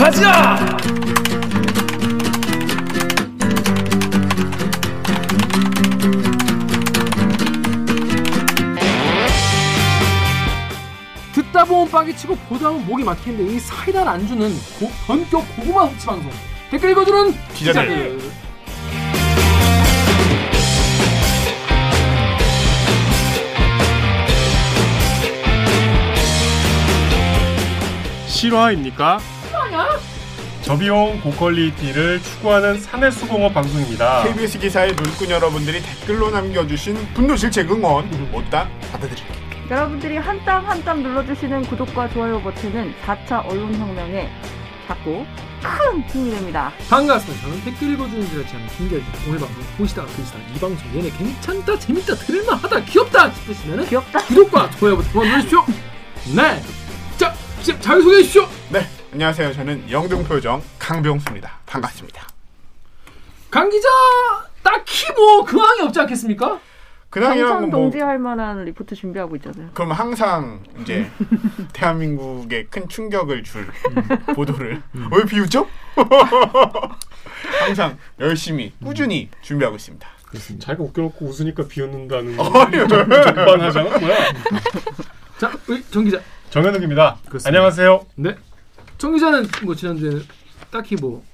[0.00, 0.56] 가자!
[11.34, 15.84] 듣다 보면 빵이 치고 보다 보면 목이 막히는데 이 사이다를 안 주는 고, 본격 고구마
[15.90, 16.32] 섭취 방송
[16.70, 18.18] 댓글 읽어주는 기자들.
[18.18, 18.30] 기자들.
[28.28, 29.20] 실화입니까?
[30.74, 34.22] 저비용 고퀄리티를 추구하는 사내수공업 방송입니다.
[34.22, 39.36] KBS 기사의 눈꾼 여러분들이 댓글로 남겨주신 분노 질책 응원 못다 받아드릴게요.
[39.68, 44.30] 여러분들이 한 땀 한 땀 눌러주시는 구독과 좋아요 버튼은 4차 언론혁명에
[44.86, 45.26] 작고
[45.60, 46.72] 큰 힘이 됩니다.
[46.88, 47.48] 반갑습니다.
[47.48, 52.84] 저는 댓글 읽어주는 지하는 김결진 오늘 방송 보시다가 들으시다가 이 방송 얘네 괜찮다 재밌다 들을만하다
[52.84, 54.20] 귀엽다 싶으시면 귀엽다.
[54.20, 55.64] 구독과 좋아요 버튼 눌러주십시오.
[56.36, 56.62] 네.
[57.16, 58.48] 자, 자 자기소개해 주십시오.
[58.70, 59.52] 네, 안녕하세요.
[59.52, 61.50] 저는 영등표정 강병수입니다.
[61.66, 62.28] 반갑습니다.
[63.50, 63.88] 강 기자
[64.62, 66.60] 딱히 뭐 근황이 없지 않겠습니까?
[67.48, 69.70] 건 뭐, 동지할 만한 리포트 준비하고 있잖아요.
[69.74, 71.10] 그럼 항상 이제
[71.72, 73.66] 대한민국에 큰 충격을 줄
[74.36, 75.66] 보도를 왜 비웃죠?
[77.66, 80.06] 항상 열심히 꾸준히 준비하고 있습니다.
[80.60, 82.86] 자기가 웃겨놓고 웃으니까 비웃는다는 아니요.
[82.86, 84.16] 전반하잖아 뭐야?
[85.38, 86.20] 자, 우리 정 기자.
[86.50, 87.18] 정현욱입니다.
[87.26, 87.48] 그렇습니다.
[87.48, 88.06] 안녕하세요.
[88.14, 88.36] 네.
[89.00, 90.20] 정 기자는 뭐 지난주에는
[90.70, 91.24] 딱히 뭐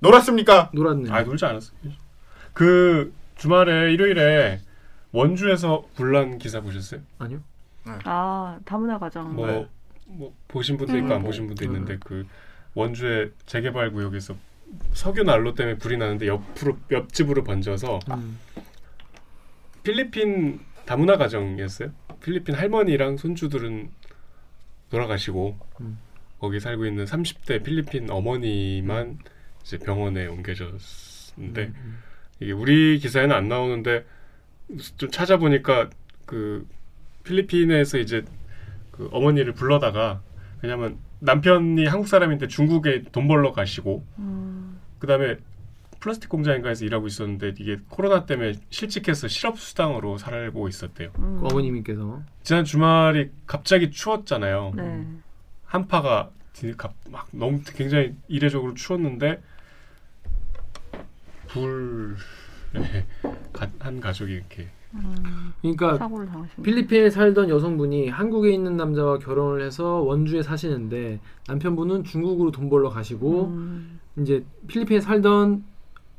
[0.00, 0.72] 놀았습니까?
[0.74, 1.10] 놀았네.
[1.12, 1.78] 아 놀지 않았어요.
[2.52, 4.60] 그 주말에 일요일에
[5.12, 7.00] 원주에서 불난 기사 보셨어요?
[7.20, 7.40] 아니요.
[7.84, 9.36] 아 다문화 가정.
[9.36, 9.68] 뭐, 네.
[10.06, 11.22] 뭐 보신 분도 있고 안 음.
[11.22, 11.70] 보신 분도 음.
[11.70, 12.26] 있는데 그
[12.74, 14.34] 원주의 재개발 구역에서
[14.94, 18.40] 석유 난로 때문에 불이 나는데 옆으로 옆집으로 번져서 음.
[19.84, 21.90] 필리핀 다문화 가정이었어요.
[22.20, 23.92] 필리핀 할머니랑 손주들은
[24.90, 25.98] 돌아가시고 음.
[26.42, 29.16] 거기 살고 있는 30대 필리핀 어머니만
[29.62, 31.98] 이제 병원에 옮겨졌는데 음.
[32.40, 34.04] 이게 우리 기사에는 안 나오는데
[34.96, 35.88] 좀 찾아보니까
[36.26, 36.66] 그
[37.22, 38.24] 필리핀에서 이제
[38.90, 40.20] 그 어머니를 불러다가
[40.62, 45.36] 왜냐면 남편이 한국 사람인데 중국에 돈 벌러 가시고 음, 그다음에
[46.00, 51.12] 플라스틱 공장인가에서 일하고 있었는데 이게 코로나 때문에 실직해서 실업 수당으로 살고 있었대요.
[51.20, 51.38] 음.
[51.40, 54.72] 그 어머님께서 지난 주말이 갑자기 추웠잖아요.
[54.74, 55.06] 네.
[55.72, 56.30] 한파가
[57.10, 59.40] 막 너무 굉장히 이례적으로 추웠는데
[61.48, 62.14] 불에
[63.52, 65.98] 가- 한 가족이 이렇게 음, 그러니까.
[66.62, 71.18] 필리핀에 살던 여성분이 한국에 있는 남자와 결혼을 해서 원주에 사시는데
[71.48, 75.64] 남편분은 중국으로 돈 벌러 가시고 음, 이제 필리핀에 살던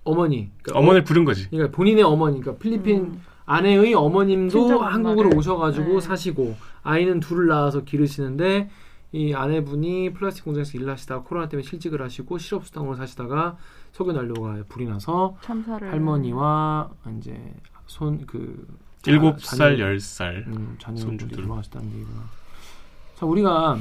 [0.05, 1.49] 어머니, 그러니까 어머니를 부른 거지.
[1.49, 3.21] 그러니까 본인의 어머니, 그러니까 필리핀 음.
[3.45, 5.29] 아내의 어머님도 한국으로.
[5.37, 5.99] 오셔가지고 네.
[6.01, 8.69] 사시고 아이는 둘을 낳아서 기르시는데
[9.13, 13.57] 이 아내분이 플라스틱 공장에서 일을 하시다가 코로나 때문에 실직을 하시고 실업수당으로 사시다가
[13.91, 15.89] 석유 난로가 불이 나서 참사를.
[15.91, 17.53] 할머니와 이제
[17.85, 18.67] 손 그
[19.05, 20.45] 일곱 살, 열 살.
[20.47, 21.43] 음, 자녀들이 손주들.
[21.43, 22.21] 돌아가셨다는 얘기구나.
[23.15, 23.77] 자 우리가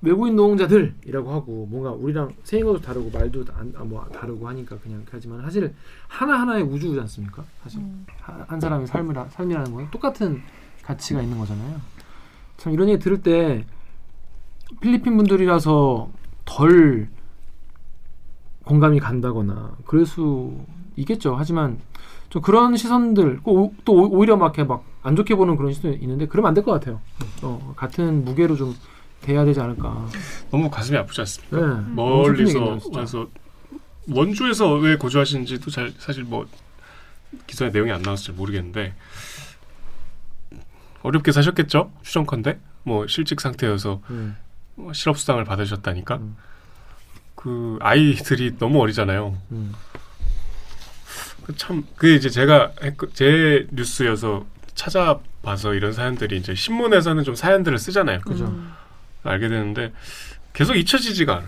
[0.00, 5.42] 외국인 노동자들이라고 하고 뭔가 우리랑 생각도 다르고 말도 안, 아, 뭐 다르고 하니까 그냥 하지만
[5.42, 5.74] 사실
[6.08, 7.44] 하나 하나의 우주지 않습니까?
[7.62, 10.42] 사실 음, 한, 한 사람의 삶을 삶이라는 건 똑같은
[10.82, 11.80] 가치가 있는 거잖아요.
[12.56, 13.64] 참 이런 얘기 들을 때
[14.80, 16.10] 필리핀 분들이라서
[16.44, 17.08] 덜
[18.64, 20.56] 공감이 간다거나 그럴 수
[20.96, 21.34] 있겠죠.
[21.36, 21.78] 하지만
[22.30, 23.40] 좀 그런 시선들
[23.84, 26.64] 또 오- 오히려 막 이렇게 막 안 좋게 보는 그런 시선이 있는데 그러면 안 될
[26.64, 27.00] 것 같아요.
[27.40, 28.74] 어, 같은 무게로 좀
[29.22, 30.06] 돼야 되지 않을까.
[30.50, 31.56] 너무 가슴이 아프지 않습니까?
[31.56, 31.84] 네.
[31.94, 32.78] 멀리서.
[32.92, 33.28] 와서
[34.10, 36.46] 원주에서 왜 거주하시는지도 잘 사실 뭐
[37.46, 38.92] 기사에 내용이 안 나와서 잘 모르겠는데
[41.02, 41.90] 어렵게 사셨겠죠?
[42.02, 44.36] 추정컨대 뭐 실직 상태여서 음.
[44.78, 46.36] 뭐 실업수당을 받으셨다니까 음.
[47.34, 49.36] 그 아이들이 너무 어리잖아요.
[49.52, 49.74] 음.
[51.56, 58.20] 참 그게 이제 제가 했- 제 뉴스여서 찾아봐서 이런 사연들이 이제 신문에서는 좀 사연들을 쓰잖아요.
[58.20, 58.44] 그죠.
[58.46, 58.72] 음,
[59.24, 59.92] 알게 되는데
[60.52, 61.46] 계속 잊혀지지가 않아.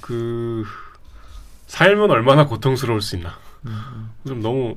[0.00, 0.64] 그
[1.66, 3.38] 삶은 얼마나 고통스러울 수 있나.
[3.66, 4.10] 음.
[4.26, 4.76] 좀 너무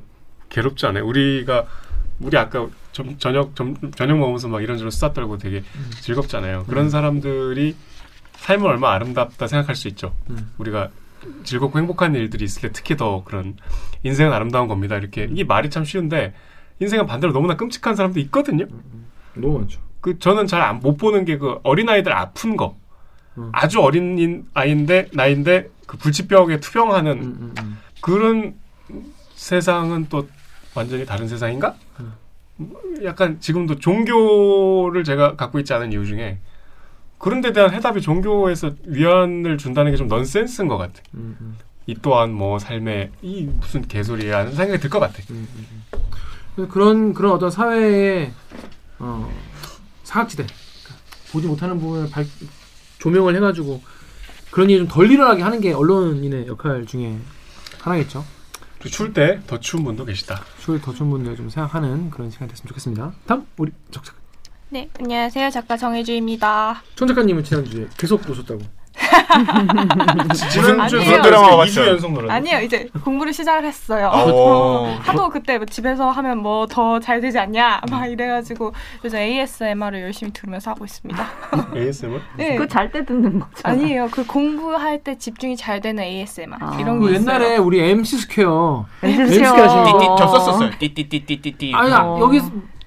[0.49, 1.05] 괴롭지 않아요?
[1.05, 1.67] 우리가
[2.21, 5.63] 우리 아까 점, 저녁 점, 저녁 먹으면서 막 이런저런 수다 떨고 되게
[6.01, 6.65] 즐겁잖아요.
[6.67, 7.75] 그런 사람들이
[8.33, 10.15] 삶은 얼마나 아름답다 생각할 수 있죠.
[10.29, 10.51] 음.
[10.57, 10.89] 우리가
[11.43, 13.55] 즐겁고 행복한 일들이 있을 때 특히 더 그런
[14.03, 14.97] 인생은 아름다운 겁니다.
[14.97, 16.33] 이렇게 이게 말이 참 쉬운데
[16.79, 18.65] 인생은 반대로 너무나 끔찍한 사람도 있거든요.
[19.35, 19.79] 너무 많죠.
[20.01, 22.75] 그 저는 잘 못 보는 게 그 어린 아이들 아픈 거.
[23.37, 23.49] 음.
[23.53, 27.77] 아주 어린 인- 아이인데 나이인데 그 불치병에 투병하는 음, 음, 음.
[28.01, 28.55] 그런
[29.35, 30.27] 세상은 또
[30.75, 31.75] 완전히 다른 세상인가?
[32.61, 33.03] 음.
[33.05, 36.39] 약간 지금도 종교를 제가 갖고 있지 않은 이유 중에
[37.17, 41.01] 그런 데 대한 해답이 종교에서 위안을 준다는 게 좀 넌센스인 것 같아.
[41.13, 45.19] 음, 음, 이 또한 뭐 삶의 이 무슨 개소리야 하는 생각이 들 것 같아.
[45.29, 45.67] 음, 음,
[46.57, 46.67] 음.
[46.67, 48.31] 그런 그런 어떤 사회의
[48.99, 49.29] 어,
[50.03, 52.25] 사각지대 그러니까 보지 못하는 부분을 발,
[52.99, 53.81] 조명을 해가지고
[54.51, 57.17] 그런 일이 좀 덜 일어나게 하는 게 언론인의 역할 중에
[57.79, 58.23] 하나겠죠.
[58.89, 60.41] 추울 때 더 추운 분도 계시다.
[60.59, 63.11] 추울 더 추운 분들 좀 생각하는 그런 시간 됐으면 좋겠습니다.
[63.27, 64.19] 다음 우리 정 작가.
[64.69, 65.49] 네, 안녕하세요.
[65.49, 66.81] 작가 정혜주입니다.
[66.95, 68.61] 정 작가님은 지난주에 계속 오셨다고.
[70.51, 71.21] 지난주에 아니에요.
[71.21, 71.81] 드라마 봤죠?
[71.81, 72.29] 2주 연속.
[72.29, 74.09] 아니요, 이제 공부를 시작을 했어요.
[74.13, 74.97] 어.
[75.03, 78.73] 하도 그때 뭐 집에서 하면 뭐 더 잘 되지 않냐 막 이래가지고
[79.03, 81.25] 요즘 ASMR을 열심히 들으면서 하고 있습니다.
[81.75, 82.21] ASMR?
[82.37, 82.55] 네.
[82.55, 83.73] 그거 잘때 듣는 거잖아.
[83.75, 84.09] 아니에요.
[84.11, 86.77] 그 공부할 때 집중이 잘 되는 ASMR 아.
[86.79, 87.65] 이런 그게 옛날에 있어요.
[87.65, 89.51] 우리 MC 스퀘어 MC MC 스퀘어.
[89.63, 89.99] 하시는 거.
[89.99, 90.69] 띠띠 저 썼었어요.
[90.79, 91.73] 띠띠띠띠띠띠.
[91.75, 92.17] 아니 어.
[92.21, 92.41] 여기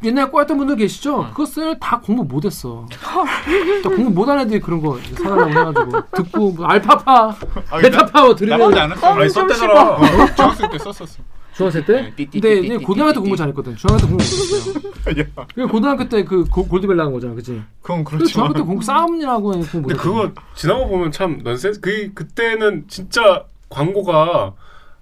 [0.05, 1.29] 옛날에 꼬였던 분들 계시죠?
[1.31, 2.87] 그것을 다 공부 못했어.
[2.91, 7.37] 다 공부 못한 애들이 그런 거 이제 사달라고 해가지고 듣고 뭐 알파파,
[7.71, 9.07] 아, 베타파 나쁘지 들으면 않았어.
[9.07, 9.91] 아니 썼대잖아.
[9.93, 10.01] 어,
[10.37, 11.23] 중학생 때 썼었어.
[11.55, 12.13] 중학생 때?
[12.17, 13.21] 네, 근데 고등학교 때.
[13.21, 13.77] 공부 잘했거든.
[13.77, 14.75] 중학교 때 공부 못했어요.
[15.21, 17.63] 야, 그 고등학교 때 그 골드벨 나온 거잖아, 그치?
[17.81, 20.03] 그건 그 그렇지만 중학교 때 공부 싸움이라고 공부 근데 못했어.
[20.03, 21.81] 그거 지나고 보면 참 넌센스.
[21.81, 24.53] 그 그때는 진짜 광고가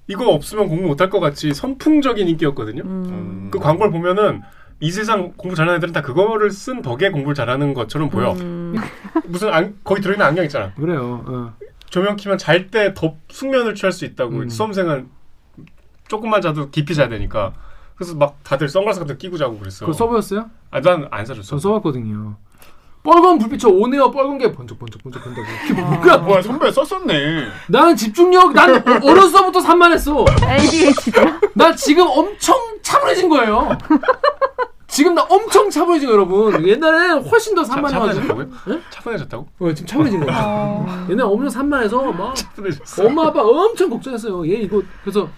[0.09, 2.83] 이거 없으면 공부 못할 것 같이 선풍적인 인기였거든요.
[2.85, 3.49] 음.
[3.51, 4.43] 그 광고를 보면은
[4.83, 8.33] 이 세상 공부 잘하는 애들은 다 그거를 쓴 덕에 공부를 잘하는 것처럼 보여.
[8.33, 8.75] 음.
[9.29, 10.75] 무슨 안, 거기 들어있는 안경 있잖아.
[10.75, 11.25] 그래요.
[11.25, 11.55] 어.
[11.89, 14.49] 조명 키면 잘때더 숙면을 취할 수 있다고 음.
[14.49, 15.09] 수험생은
[16.09, 17.53] 조금만 자도 깊이 자야 되니까
[17.95, 19.87] 그래서 막 다들 선글라스 같은 거 끼고 자고 그랬어.
[19.87, 20.51] 그거 써보였어요?
[20.73, 21.47] 아 난 안 사줬어.
[21.49, 22.37] 전 써봤거든요.
[23.03, 25.47] 빨간 불빛 저 오네어 빨간 게 번쩍 번쩍 번쩍 한다고.
[25.67, 26.19] 그게 뭐야?
[26.19, 27.47] 뭐야 선배 썼었네.
[27.69, 28.71] 나는 집중력 난
[29.03, 30.25] 어렸을 때부터 산만했어.
[30.49, 31.41] ADHD야?
[31.55, 33.77] 나 지금 엄청 차분해진 거예요.
[34.87, 36.69] 지금 나 엄청 차분해진 거예요, 여러분.
[36.69, 38.41] 옛날에 훨씬 더 차- 산만해가지고.
[38.69, 38.83] 응?
[38.91, 39.49] 차분해졌다고?
[39.59, 40.39] 어, 지금 차분해진 거예요.
[40.41, 43.07] 어, 옛날에 엄청 산만해서 막 차분해졌어.
[43.07, 44.47] 엄마 아빠 엄청 걱정했어요.
[44.49, 45.29] 얘 이거 그래서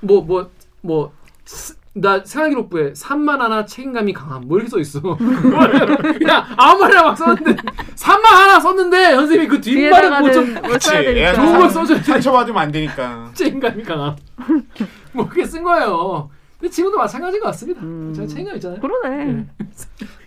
[0.00, 0.50] 뭐 뭐
[0.82, 1.12] 뭐
[1.94, 5.00] 나 생활기록부에 산만 하나 책임감이 강함 뭐 이렇게 써 있어.
[5.18, 7.56] 그냥 아무 말이나 막 썼는데
[7.94, 10.54] 산만 하나 썼는데 선생님이 그 뒷말을 뒤에다가는 뭐좀.
[10.70, 11.32] 되니까.
[11.34, 12.04] 좋은 걸 써줘야지.
[12.04, 13.30] 상처받으면 안 되니까.
[13.34, 14.16] 책임감이 강함.
[15.12, 16.30] 뭐 그렇게 쓴 거예요.
[16.58, 17.82] 근데 지금도 마찬가지인 것 같습니다.
[17.82, 18.12] 음.
[18.14, 18.80] 제가 책임감 있잖아요.
[18.80, 19.24] 그러네.
[19.24, 19.32] 네.
[19.32, 19.46] 공부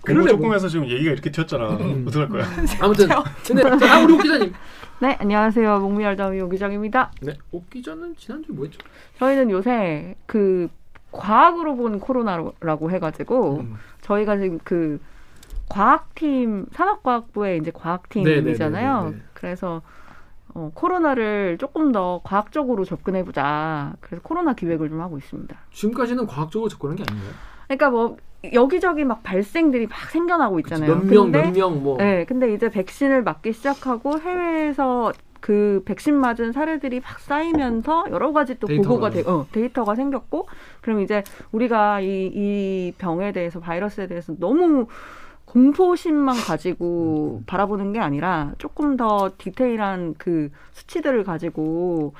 [0.03, 0.53] 그러네, 조금 뭐.
[0.53, 1.77] 해서 지금 얘기가 이렇게 튀었잖아.
[1.77, 2.05] 음.
[2.07, 2.45] 어떡할 거야?
[2.79, 3.09] 아무튼
[3.47, 4.53] 근데 자, 다음 우리 옥 기자님.
[4.99, 5.79] 네, 안녕하세요.
[5.79, 7.11] 목미알다위 오기정입니다.
[7.21, 8.77] 네, 옥 기자는 지난주 뭐 했죠?
[9.17, 10.69] 저희는 요새 그
[11.15, 13.75] 과학으로 본 코로나라고 해가지고 음.
[14.01, 14.99] 저희가 지금 그
[15.69, 18.93] 과학팀 산업과학부의 이제 과학팀이잖아요.
[18.95, 19.23] 네네네네네.
[19.33, 19.81] 그래서
[20.53, 23.93] 어, 코로나를 조금 더 과학적으로 접근해보자.
[23.99, 25.55] 그래서 코로나 기획을 좀 하고 있습니다.
[25.71, 27.31] 지금까지는 과학적으로 접근한 게 아닌가요?
[27.67, 28.17] 그러니까 뭐
[28.53, 30.95] 여기저기 막 발생들이 막 생겨나고 있잖아요.
[30.95, 31.97] 몇 명, 몇 명, 뭐.
[31.97, 35.11] 네, 근데 이제 백신을 맞기 시작하고 해외에서
[35.45, 40.47] 그 백신 맞은 사례들이 막 쌓이면서 여러 가지 또 데이터가 보고가 돼, 어, 데이터가 생겼고,
[40.81, 44.87] 그럼 이제 우리가 이, 이 병에 대해서 바이러스에 대해서 너무
[45.45, 52.15] 공포심만 가지고 바라보는 게 아니라 조금 더 디테일한 그 수치들을 가지고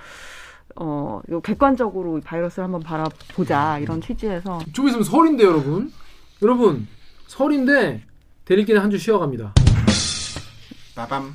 [0.75, 5.92] 어, 요 객관적으로 이 바이러스를 한번 바라보자 이런 취지에서 좀 있으면 설인데 여러분.
[6.44, 6.88] 여러분
[7.25, 8.04] 설인데
[8.45, 9.56] 대리기는 한 주 쉬어갑니다.
[10.95, 11.33] 나밤.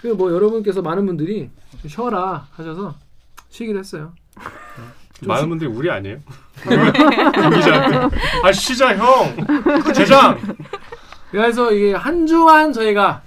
[0.00, 1.50] 그 뭐 여러분께서 많은 분들이
[1.80, 2.94] 좀 쉬어라 하셔서
[3.50, 4.12] 쉬기로 했어요.
[5.18, 6.18] 좀 많은 분들이 우리 아니에요?
[6.62, 9.36] 기자한테 아 쉬자 형.
[9.84, 10.38] 그 제장.
[11.30, 13.22] 그래서 이게 한 주만 저희가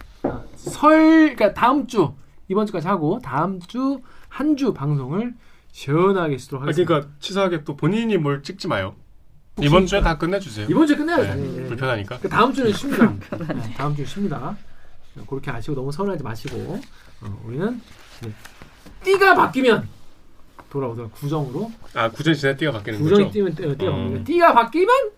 [0.56, 2.14] 설 그러니까 다음 주
[2.48, 4.00] 이번 주까지 하고 다음 주
[4.32, 5.34] 한 주 방송을
[5.74, 6.88] 시원하게 쓰도록 아, 하겠습니다.
[6.88, 8.96] 그러니까 치사하게 또 본인이 뭘 찍지 마요.
[9.60, 10.68] 이번 주에 다 끝내주세요.
[10.70, 11.24] 이번 주에 끝내야죠.
[11.24, 11.58] 네, 당연히.
[11.58, 11.64] 예.
[11.68, 12.20] 불편하니까.
[12.20, 13.14] 그 다음 주는 쉽니다.
[13.38, 14.56] 네, 다음 주는 쉽니다.
[15.28, 16.80] 그렇게 아시고 너무 서운하지 마시고
[17.22, 17.82] 어, 우리는
[18.22, 18.32] 네.
[19.04, 19.88] 띠가 바뀌면
[20.70, 23.34] 돌아오도록 구정으로 아 구전 지날 띠가 바뀌는 구정이 거죠?
[23.34, 23.96] 띠면 띠- 띠가 음.
[24.04, 25.12] 바뀌면 띠가 바뀌면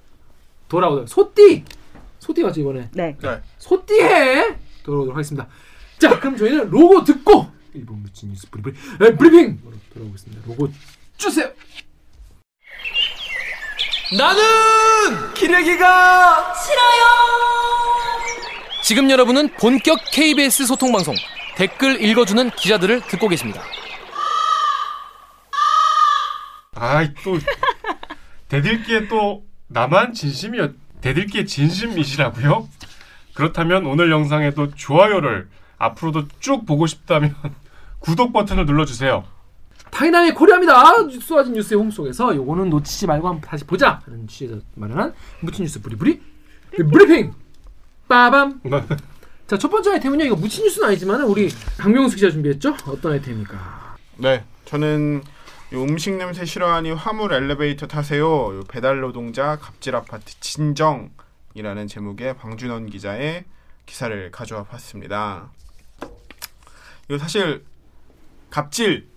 [0.68, 1.64] 돌아오도록 소띠
[2.20, 3.16] 소띠 맞죠 이번에 네.
[3.22, 3.42] 네.
[3.60, 5.48] 소띠해 돌아오도록 하겠습니다.
[6.00, 9.60] 자 그럼 저희는 로고 듣고 일본 무친 뉴스 브리브리 에, 브리핑
[9.94, 10.42] 돌아오겠습니다.
[10.48, 10.70] 로고
[11.18, 11.50] 주세요.
[14.18, 17.73] 나는 기레기가 싫어요.
[18.84, 21.16] 지금 여러분은 본격 KBS 소통 방송
[21.56, 23.62] 댓글 읽어주는 기자들을 듣고 계십니다.
[26.76, 27.40] 아이 또
[28.50, 32.68] 대들기에 또 나만 진심이었 대들기에 진심이시라고요?
[33.34, 35.48] 그렇다면 오늘 영상에도 좋아요를
[35.78, 37.34] 앞으로도 쭉 보고 싶다면
[38.00, 39.24] 구독 버튼을 눌러주세요.
[39.92, 41.10] 타이나의 코리아입니다.
[41.22, 45.82] 쏘아진 뉴스의 홈 속에서 요거는 놓치지 말고 한번 다시 보자 하는 취지에서 마련한 무친 뉴스
[45.82, 46.20] 브리브리
[46.92, 47.34] 브리핑
[48.14, 48.62] 빠밤
[49.48, 50.26] 자, 첫 번째 아이템은요.
[50.26, 52.76] 이거 무치 뉴스는 아니지만 우리 강명수 기자 준비했죠?
[52.88, 53.98] 어떤 아이템입니까?
[54.18, 55.24] 네, 저는
[55.74, 58.26] 요 음식 냄새 싫어하니 화물 엘리베이터 타세요.
[58.56, 63.46] 요 배달 노동자 갑질 아파트 진정이라는 제목의 방준원 기자의
[63.88, 65.52] 기사를 가져와 봤습니다.
[67.10, 67.66] 이거 사실
[68.52, 69.10] 갑질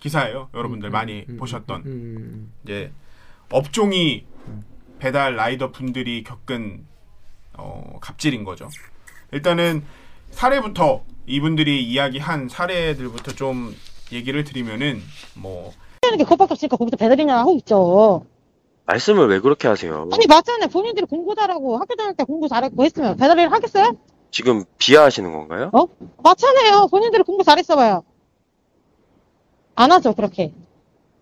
[0.00, 0.50] 기사예요.
[0.52, 2.92] 여러분들 많이 음, 보셨던 음, 이제
[3.50, 4.26] 업종이
[4.98, 6.91] 배달 라이더 분들이 겪은
[7.56, 8.68] 어, 갑질인 거죠.
[9.32, 9.84] 일단은
[10.30, 13.74] 사례부터 이분들이 이야기한 사례들부터 좀
[14.12, 15.00] 얘기를 드리면은
[15.34, 18.24] 뭐 하는 게 그것밖에 없으니까 거기서 배달이나 하고 있죠.
[18.86, 20.08] 말씀을 왜 그렇게 하세요?
[20.12, 20.68] 아니 맞잖아요.
[20.68, 23.92] 본인들이 공부 잘하고 학교 다닐 때 공부 잘했고 했으면 배달일 하겠어요?
[24.30, 25.70] 지금 비하하시는 건가요?
[26.22, 26.88] 맞잖아요.
[26.90, 28.02] 본인들이 공부 잘했어봐요.
[29.74, 30.52] 안 하죠 그렇게.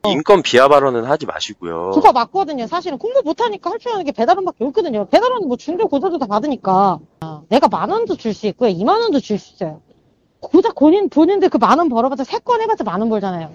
[0.09, 1.91] 인권 비하 발언은 하지 마시고요.
[1.93, 2.67] 그거 맞거든요.
[2.67, 5.07] 사실은 공부 못하니까 할 줄 아는 게 배달원밖에 없거든요.
[5.09, 8.71] 배달원은 뭐 중도 고사도 다 받으니까 아, 내가 만 원도 줄 수 있고요.
[8.71, 9.81] 이만 원도 줄 수 있어요.
[10.41, 13.51] 고작 본인 본인들 그 만 원 벌어봤자 세 건 해봤자 만 원 벌잖아요.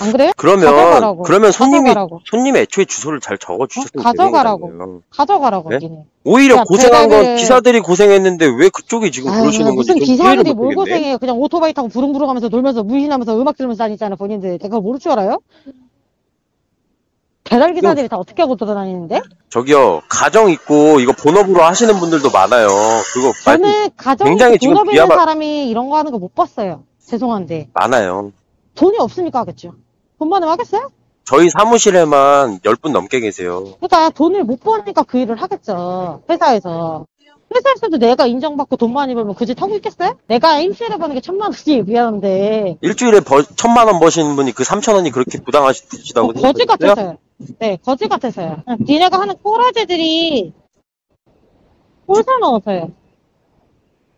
[0.00, 0.32] 안 그래요?
[0.36, 1.22] 그러면 가져가라고.
[1.22, 2.20] 그러면 손님이 가져가라고.
[2.26, 4.02] 손님의 애초에 주소를 잘 적어 주셨으면 어?
[4.08, 5.00] 가져가라고.
[5.10, 5.78] 가져가라고 네?
[6.24, 10.02] 오히려 야, 고생한 건 배달을- 기사들이 고생했는데 왜 그쪽이 지금 아유, 그러시는 건지 무슨 좀
[10.14, 10.74] 이해를 기사들이 못 뭘.
[10.74, 11.18] 고생해요.
[11.18, 14.58] 그냥 오토바이 타고 부릉부릉 하면서 놀면서 무신하면서 음악 들으면서 다니잖아 본인들.
[14.58, 15.38] 내가 모를 줄 알아요?
[17.44, 19.20] 배달 기사들이 다 어떻게 하고 돌아다니는데?
[19.50, 22.66] 저기요 가정 있고 이거 본업으로 하시는 분들도 많아요.
[22.66, 26.34] 그거 말씀 저는 가정이 굉장히 지금 본업 있는 비하가- 사람이 이런 거 하는 거 못
[26.34, 26.82] 봤어요.
[27.06, 27.68] 죄송한데.
[27.72, 28.32] 많아요.
[28.74, 29.74] 돈이 없으니까 하겠죠.
[30.18, 30.90] 돈 많으면 하겠어요?
[31.24, 33.74] 저희 사무실에만 10분 넘게 계세요.
[33.80, 36.22] 그러니까 돈을 못 버니까 그 일을 하겠죠.
[36.30, 37.06] 회사에서.
[37.54, 40.16] 회사에서도 내가 인정받고 돈 많이 벌면 그짓 하고 있겠어요?
[40.26, 42.78] 내가 일주일에 버는 게 천만 원이 미안한데.
[42.80, 46.64] 일주일에 버, 천만 원 버시는 분이 그 삼천 원이 그렇게 부당하시다고 어, 거지?
[46.64, 47.18] 같아서요.
[47.58, 48.62] 네, 거지 같아서요.
[48.68, 50.52] 응, 니네가 하는 꼬라지들이
[52.06, 52.90] 꼴사 넣어서요.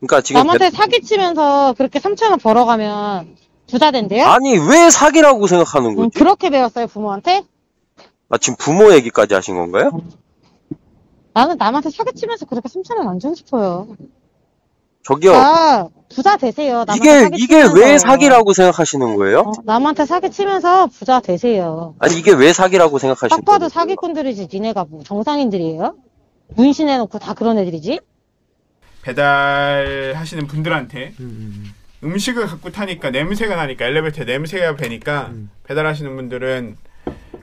[0.01, 3.37] 그러니까 지금 남한테 사기치면서 그렇게 3천 원 벌어가면
[3.71, 4.27] 부자 된대요?
[4.27, 6.19] 아니 왜 사기라고 생각하는 응, 거지?
[6.19, 7.45] 그렇게 배웠어요, 부모한테?
[8.31, 9.91] 아, 지금 부모 얘기까지 하신 건가요?
[11.35, 13.89] 나는 남한테 사기치면서 그렇게 3천 원 안 주고 싶어요.
[15.05, 15.33] 저기요.
[15.35, 16.85] 아, 부자 되세요.
[16.85, 17.75] 남한테 이게 이게 사기치면서.
[17.75, 19.39] 왜 사기라고 생각하시는 거예요?
[19.41, 21.95] 어, 남한테 사기치면서 부자 되세요.
[21.99, 23.69] 아니 이게 왜 사기라고 생각하시는 딱 봐도 거예요?
[23.71, 24.49] 사기꾼들이지.
[24.53, 25.95] 니네가 뭐 정상인들이에요?
[26.57, 28.01] 문신해놓고 다 그런 애들이지?
[29.03, 31.75] 배달하시는 분들한테 음, 음
[32.19, 35.51] 식을 갖고 타니까 냄새가 나니까 엘리베이터에 냄새가 배니까 음.
[35.65, 36.77] 배달하시는 분들은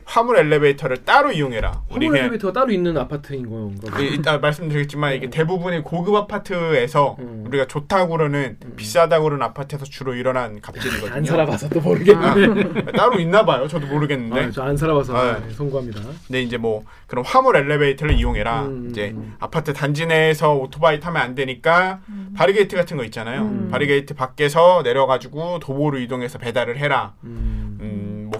[0.05, 1.81] 화물 엘리베이터를 따로 이용해라.
[1.89, 3.99] 우리 화물 그냥 엘리베이터가 따로 있는 아파트인 건가?
[3.99, 7.43] 이- 이따 말씀드리겠지만 이게 대부분의 고급 아파트에서 음.
[7.47, 11.13] 우리가 좋다고 그러는 비싸다고 그러는 아파트에서 주로 일어난 갑질이거든요.
[11.13, 12.85] 안 살아봐서 또 모르겠네.
[12.95, 13.67] 따로 있나 봐요.
[13.67, 14.39] 저도 모르겠는데.
[14.45, 15.47] 아, 저 안 살아봐서 네.
[15.47, 16.01] 네, 송구합니다.
[16.27, 18.63] 근데 이제 뭐 그런 화물 엘리베이터를 이용해라.
[18.65, 19.35] 음, 이제 음.
[19.39, 21.99] 아파트 단지 내에서 오토바이 타면 안 되니까
[22.35, 23.41] 바리게이트 같은 거 있잖아요.
[23.41, 23.69] 음.
[23.71, 27.13] 바리게이트 밖에서 내려가지고 도보로 이동해서 배달을 해라.
[27.23, 27.64] 음, 음, 뭐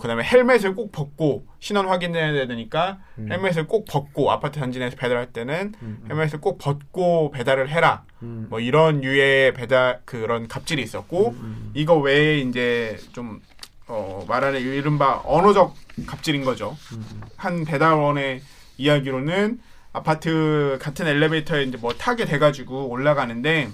[0.05, 3.27] 그다음에 헬멧을 꼭 벗고 신원 확인해야 되니까 음.
[3.31, 8.03] 헬멧을 꼭 벗고 아파트 단지 내에서 배달할 때는 음, 음, 헬멧을 꼭 벗고 배달을 해라.
[8.21, 13.41] 음, 뭐 이런 유의 배달 그런 갑질이 있었고 음, 이거 외에 이제 좀
[13.87, 16.77] 어, 말하는 이른바 언어적 갑질인 거죠.
[16.93, 18.41] 음, 한 배달원의
[18.77, 19.59] 이야기로는
[19.91, 23.69] 아파트 같은 엘리베이터에 이제 뭐 타게 돼가지고 올라가는데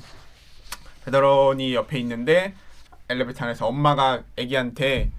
[1.03, 2.53] 배달원이 옆에 있는데
[3.09, 5.11] 엘리베이터 안에서 엄마가 아기한테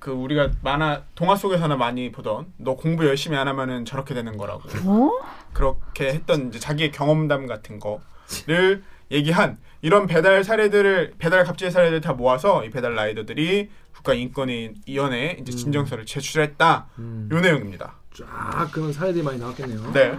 [0.00, 4.62] 그 우리가 만화 동화 속에서나 많이 보던 너 공부 열심히 안 하면은 저렇게 되는 거라고
[4.86, 5.10] 어?
[5.52, 12.14] 그렇게 했던 이제 자기의 경험담 같은 거를 얘기한 이런 배달 사례들을 배달 갑질 사례들 다
[12.14, 16.86] 모아서 이 배달 라이더들이 국가 인권위원회에 이제 진정서를 제출했다.
[16.98, 17.28] 음.
[17.30, 17.96] 요 내용입니다.
[18.14, 19.92] 쫙 그런 사례들이 많이 나왔겠네요.
[19.92, 20.18] 네.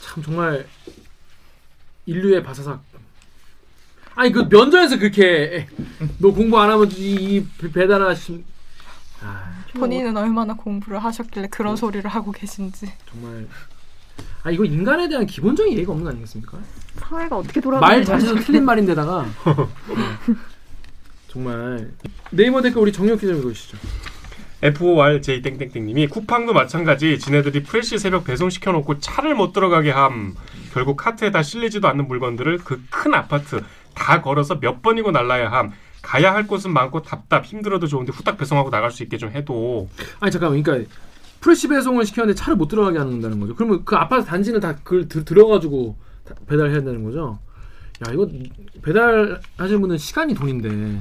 [0.00, 0.66] 참 정말
[2.06, 2.82] 인류의 바사삭.
[4.16, 5.68] 아니 그 면접에서 그렇게
[6.18, 8.44] 너 공부 안 하면 이, 이 배달하신
[9.24, 12.92] 아 본인은 얼마나 공부를 하셨길래 그런 소리를 하고 계신지.
[13.10, 13.46] 정말
[14.42, 16.58] 아 이거 인간에 대한 기본적인 예의가 없는 거 아니겠습니까?
[16.96, 18.04] 사회가 어떻게 돌아가는 말?
[18.04, 19.26] 자체도 틀린 말인데다가
[19.88, 20.34] 네.
[21.28, 21.90] 정말
[22.30, 23.78] 네이버 댓글 우리 정혁 기자 읽어주시죠.
[24.62, 30.34] FORJ 땡땡땡님이 쿠팡도 마찬가지 지네들이 프레시 새벽 배송 시켜 놓고 차를 못 들어가게 함
[30.72, 33.62] 결국 카트에 다 실리지도 않는 물건들을 그 큰 아파트
[33.94, 35.72] 다 걸어서 몇 번이고 날라야 함
[36.04, 39.88] 가야 할 곳은 많고 답답 힘들어도 좋은데 후딱 배송하고 나갈 수 있게 좀 해도
[40.20, 40.90] 아니 잠깐만 그러니까
[41.40, 43.54] 프레시 배송을 시켰는데 차를 못 들어가게 한다는 거죠.
[43.54, 47.38] 그러면 그 아파트 단지는 다 그걸 들, 들어가지고 다- 배달해야 되는 거죠.
[48.06, 48.26] 야 이거
[48.82, 51.00] 배달하시는 분은 시간이 돈인데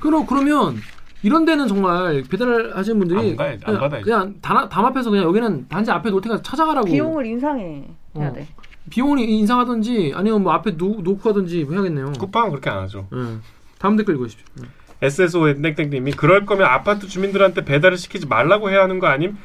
[0.00, 0.76] 그러 그러면
[1.22, 4.04] 이런 데는 정말 배달하시는 분들이 안 가야- 안 그냥, 받아야지.
[4.04, 8.32] 그냥 단, 담 앞에서 그냥 여기는 단지 앞에 놓을 테니까 찾아가라고 비용을 인상해 해야 어.
[8.32, 8.46] 돼.
[8.90, 12.12] 비용을 인상하든지 아니면 뭐 앞에 놓, 놓고 하든지 뭐 해야겠네요.
[12.18, 13.08] 쿠팡은 그렇게 안 하죠.
[13.12, 13.38] 예.
[13.78, 14.44] 다음 댓글 읽으십시오.
[14.62, 14.66] 예.
[15.06, 19.36] SSO 땡땡님이 그럴 거면 아파트 주민들한테 배달을 시키지 말라고 해야 하는 거 아님?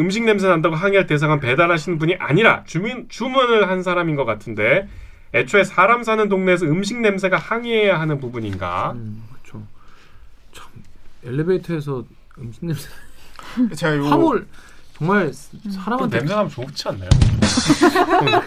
[0.00, 4.88] 음식 냄새 난다고 항의할 대상은 배달하시는 분이 아니라 주민 주문을 한 사람인 것 같은데
[5.34, 8.92] 애초에 사람 사는 동네에서 음식 냄새가 항의해야 하는 부분인가?
[8.92, 9.66] 음, 그렇죠.
[10.52, 10.66] 참
[11.24, 12.04] 엘리베이터에서
[12.38, 12.88] 음식 냄새,
[13.74, 14.46] 제가 요 화물
[14.96, 15.32] 정말
[15.64, 17.08] 또 사람한테 냄새 나면 좋지 않나요?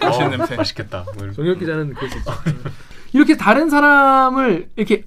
[0.32, 0.56] 어, 냄새.
[0.56, 1.04] 맛있겠다.
[1.16, 1.30] 뭐.
[1.32, 2.30] 정혁 기자는 그럴 수 있죠.
[3.12, 5.04] 이렇게 다른 사람을 이렇게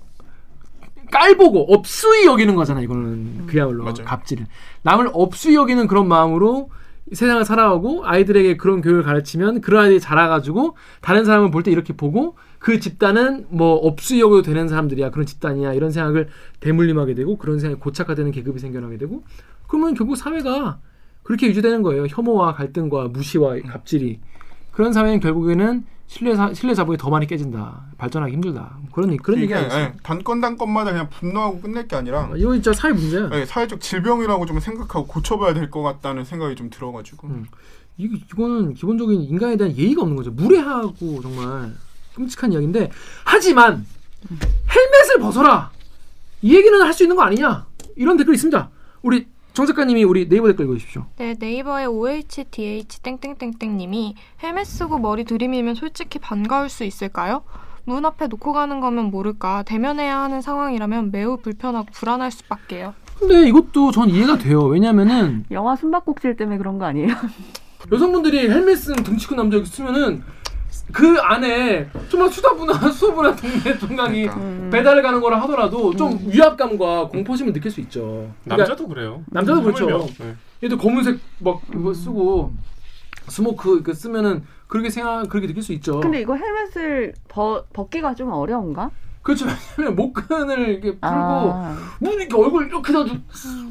[1.12, 2.82] 깔보고 업수이 여기는 거잖아.
[2.82, 4.04] 이거는 그야말로 맞아요.
[4.06, 4.48] 갑질은
[4.84, 6.70] 남을 업수이 여기는 그런 마음으로
[7.12, 12.36] 세상을 살아가고 아이들에게 그런 교육을 가르치면 그런 아이들이 자라가지고 다른 사람을 볼 때 이렇게 보고
[12.58, 16.30] 그 집단은 뭐 업수이 여겨도 되는 사람들이야 그런 집단이야 이런 생각을
[16.62, 19.24] 대물림하게 되고 그런 생각이 고착화되는 계급이 생겨나게 되고
[19.68, 20.80] 그러면 결국 사회가
[21.22, 24.20] 그렇게 유지되는 거예요 혐오와 갈등과 무시와 갑질이
[24.72, 27.86] 그런 사회는 결국에는 신뢰 사, 신뢰 자본이 더 많이 깨진다.
[27.98, 28.78] 발전하기 힘들다.
[28.94, 29.84] 그런 그런 얘기 이게 아니었어요.
[29.84, 33.30] 예, 단건 단건마다 그냥 분노하고 끝낼 게 아니라 이거 진짜 사회 문제야.
[33.34, 37.28] 예, 사회적 질병이라고 좀 생각하고 고쳐봐야 될 것 같다는 생각이 좀 들어가지고.
[37.28, 37.46] 음.
[37.98, 40.32] 이, 이거는 기본적인 인간에 대한 예의가 없는 거죠.
[40.32, 41.74] 무례하고 정말
[42.14, 42.92] 끔찍한 이야기인데
[43.24, 43.86] 하지만
[44.70, 45.72] 헬멧을 벗어라!
[46.42, 47.66] 이 얘기는 할 수 있는 거 아니냐!
[47.96, 48.70] 이런 댓글 있습니다.
[49.02, 51.06] 우리 정 작가님이 우리 네이버 댓글 읽어주십시오.
[51.16, 57.42] 네, 네이버의 OHDH 땡땡땡땡님이 헬멧 쓰고 머리 들이밀면 솔직히 반가울 수 있을까요?
[57.86, 62.94] 문 앞에 놓고 가는 거면 모를까 대면해야 하는 상황이라면 매우 불편하고 불안할 수밖에요.
[63.18, 64.64] 근데 이것도 전 이해가 돼요.
[64.66, 67.16] 왜냐면은 영화 숨바꼭질 때문에 그런 거 아니에요?
[67.90, 70.22] 여성분들이 헬멧 쓴 등치 큰 남자 쓰면은
[70.92, 74.36] 그 안에 정말 수다부나 수업이나 동네 동강이 그러니까.
[74.38, 74.70] 음.
[74.72, 78.32] 배달을 가는 거라 하더라도 좀 위압감과 공포심을 느낄 수 있죠.
[78.44, 79.24] 그러니까 남자도 그래요.
[79.27, 79.86] 남자도 그렇죠.
[79.86, 80.08] 하물며.
[80.20, 80.36] 네.
[80.63, 82.54] 얘도 검은색 막 이거 쓰고
[83.27, 86.00] 스모크 그 쓰면은 그렇게 생각 그렇게 느낄 수 있죠.
[86.00, 88.89] 근데 이거 헬멧을 벗, 벗기가 좀 어려운가?
[89.25, 89.48] 그렇죠.
[89.75, 93.00] 왜냐면 목끈을 이렇게 풀고 아, 문 이렇게 얼굴 이렇게 다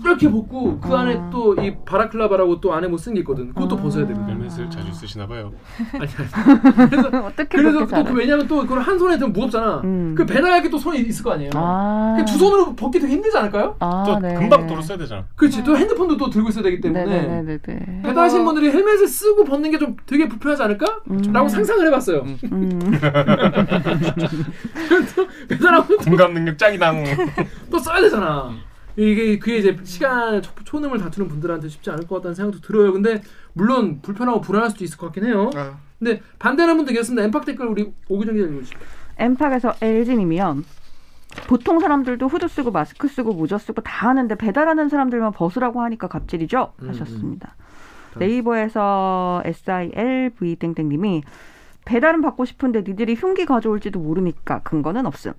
[0.05, 1.31] 이렇게 벗고 그 안에 아.
[1.31, 3.55] 또이 바라클라바라고 또 안에 뭐 쓴 게 있거든.
[3.55, 3.81] 그것도 아.
[3.83, 4.21] 벗어야 되고.
[4.25, 5.53] 헬멧을 자주 쓰시나 봐요.
[5.93, 6.11] 아니 아니.
[6.91, 8.05] 그래서 어떻게 그래서 또?
[8.05, 9.83] 그 왜냐면 또 그걸 한 손에 좀 무겁잖아.
[9.85, 10.15] 음.
[10.17, 11.51] 그 배달할 게또 손이 있을 거 아니에요.
[11.55, 13.77] 아, 그두 손으로 벗기 되게 힘들지 않을까요?
[13.79, 14.35] 아, 또 네.
[14.35, 15.25] 금방 도로 써야 되잖아.
[15.37, 15.63] 그렇지.
[15.63, 18.03] 또 핸드폰도 또 들고 있어야 되기 때문에 네네네네.
[18.03, 20.87] 배달하시는 분들이 헬멧을 쓰고 벗는 게 좀 되게 불편하지 않을까?
[21.11, 21.21] 음.
[21.33, 22.25] 라고 상상을 해봤어요.
[22.51, 22.79] 음.
[24.89, 27.05] 그래서 배달하고 공감 능력 짱이당.
[27.71, 28.51] 또 써야 되잖아.
[28.97, 32.93] 이게 그게 이제 시간 초- 초능을 다투는 분들한테 쉽지 않을 것 같다는 생각도 들어요.
[32.93, 35.51] 근데 물론 불편하고 불안할 수도 있을 것 같긴 해요.
[35.57, 37.25] 아, 근데 반대하는 분도 계셨습니다.
[37.25, 38.79] 엠팍 댓글 우리 오기정 기자 읽어주시죠.
[39.19, 40.65] 엠팍에서 LG님이면
[41.49, 46.73] 보통 사람들도 후드 쓰고 마스크 쓰고 모자 쓰고 다 하는데 배달하는 사람들만 벗으라고 하니까 갑질이죠
[46.83, 47.57] 음, 하셨습니다.
[48.15, 48.19] 음.
[48.21, 51.23] 네이버에서 SILV 땡땡님이
[51.85, 55.33] 배달은 받고 싶은데 니들이 흉기 가져올지도 모르니까 근거는 없음.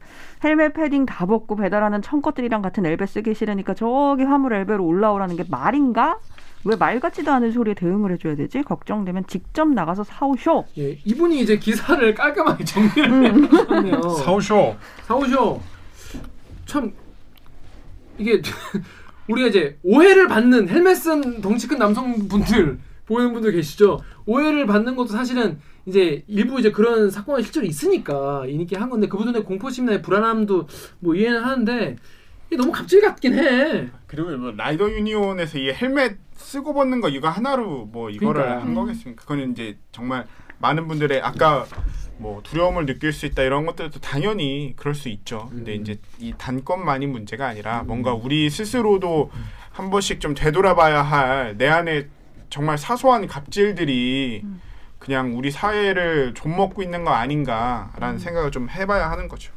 [0.43, 5.43] 헬멧 패딩 다 벗고 배달하는 청것들이랑 같은 엘베 쓰기 싫으니까 저기 화물 엘베로 올라오라는 게
[5.49, 6.19] 말인가?
[6.67, 8.63] 왜 말 같지도 않은 소리에 대응을 해줘야 되지?
[8.63, 10.65] 걱정되면 직접 나가서 사오쇼.
[10.79, 13.43] 예, 이분이 이제 기사를 깔끔하게 정리를 음.
[13.45, 14.01] 해주셨네요.
[14.25, 14.75] 사오쇼.
[15.03, 15.61] 사오쇼.
[16.65, 16.91] 참
[18.17, 18.41] 이게
[19.29, 24.01] 우리가 이제 오해를 받는 헬멧 쓴 덩치 큰 남성분들 보이는 분들 계시죠.
[24.25, 29.43] 오해를 받는 것도 사실은 이제 일부 이제 그런 사건이 실제로 있으니까 이렇게 한 건데 그분들의
[29.43, 30.67] 공포심이나 불안함도
[30.99, 31.95] 뭐 이해는 하는데
[32.47, 33.89] 이게 너무 갑질 같긴 해.
[34.07, 38.65] 그리고 뭐 라이더 유니온에서 이 헬멧 쓰고 벗는 거 이거 하나로 뭐 이거를 그러니까.
[38.65, 39.21] 한 거겠습니까?
[39.21, 40.25] 그거는 이제 정말
[40.59, 41.65] 많은 분들의 아까
[42.17, 45.49] 뭐 두려움을 느낄 수 있다 이런 것들도 당연히 그럴 수 있죠.
[45.51, 45.81] 근데 음.
[45.81, 49.31] 이제 이 단건만이 문제가 아니라 뭔가 우리 스스로도
[49.71, 52.07] 한 번씩 좀 되돌아봐야 할 내 안에
[52.49, 54.43] 정말 사소한 갑질들이
[54.99, 59.51] 그냥 우리 사회를 좀먹고 있는 거 아닌가라는 생각을 좀 해봐야 하는 거죠.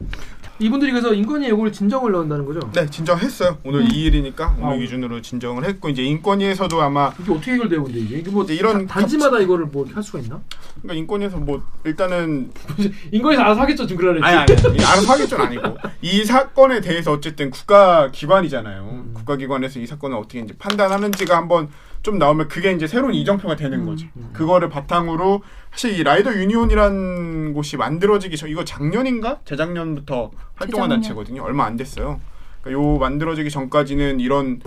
[0.60, 2.68] 이분들이 그래서 인권위 요구를 진정을 넣는다는 거죠.
[2.72, 3.58] 네, 진정했어요.
[3.64, 4.76] 오늘 2일이니까 오늘 아.
[4.76, 8.78] 기준으로 진정을 했고 이제 인권위에서도 아마 이게 어떻게 해결돼요, 근데 이게 이게 뭐 이제 이런
[8.78, 10.40] 단- 단지마다 이거를 뭐 할 수가 있나?
[10.82, 12.50] 그러니까 인권위에서 뭐 일단은
[13.12, 14.26] 인권위에서 알아서 하겠죠, 지금 그러는지.
[14.26, 18.82] 아니 아니 아니, 알아서 하겠죠는 아니고 이 사건에 대해서 어쨌든 국가 기관이잖아요.
[18.82, 19.10] 음.
[19.14, 21.68] 국가 기관에서 이 사건을 어떻게 이제 판단하는지가 한번
[22.02, 24.08] 좀 나오면 그게 이제 새로운 이정표가 되는 거지.
[24.16, 24.30] 음.
[24.32, 30.90] 그거를 바탕으로 사실 이 라이더 유니온이라는 곳이 만들어지기 전 이거 작년인가 재작년부터 활동한 재작년.
[31.02, 31.42] 단체거든요.
[31.42, 32.20] 얼마 안 됐어요.
[32.62, 34.60] 그러니까 요 만들어지기 전까지는 이런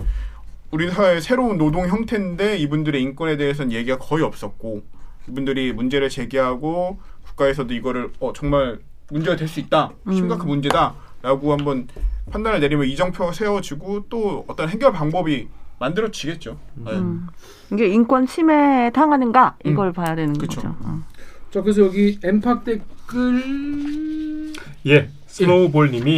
[0.70, 4.82] 우리 사회의 새로운 노동 형태인데 이분들의 인권에 대해서는 얘기가 거의 없었고
[5.28, 8.78] 이분들이 문제를 제기하고 국가에서도 이거를 어 정말
[9.10, 11.88] 문제가 될 수 있다 심각한 문제다라고 한번
[12.30, 15.48] 판단을 내리면 이정표가 세워지고 또 어떤 해결 방법이
[15.86, 16.58] 만들어지겠죠.
[16.76, 16.92] 네.
[16.92, 17.26] 음.
[17.72, 20.60] 이게 인권 침해에 당하는가 이걸 봐야 되는 그쵸.
[20.60, 20.76] 거죠.
[20.80, 21.02] 어.
[21.50, 24.52] 자 그래서 여기 엠팍 댓글
[24.86, 26.12] 예, 스노우볼님이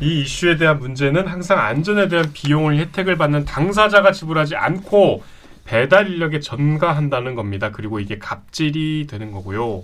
[0.00, 0.04] 예.
[0.04, 5.22] 이 이슈에 대한 문제는 항상 안전에 대한 비용을 혜택을 받는 당사자가 지불하지 않고
[5.64, 7.70] 배달 인력에 전가한다는 겁니다.
[7.72, 9.82] 그리고 이게 갑질이 되는 거고요.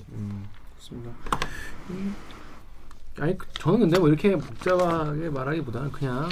[0.76, 1.10] 그렇습니다.
[1.90, 2.14] 음,
[3.20, 6.28] 아니 그- 저는 근데 뭐 이렇게 복잡하게 말하기보다는 그냥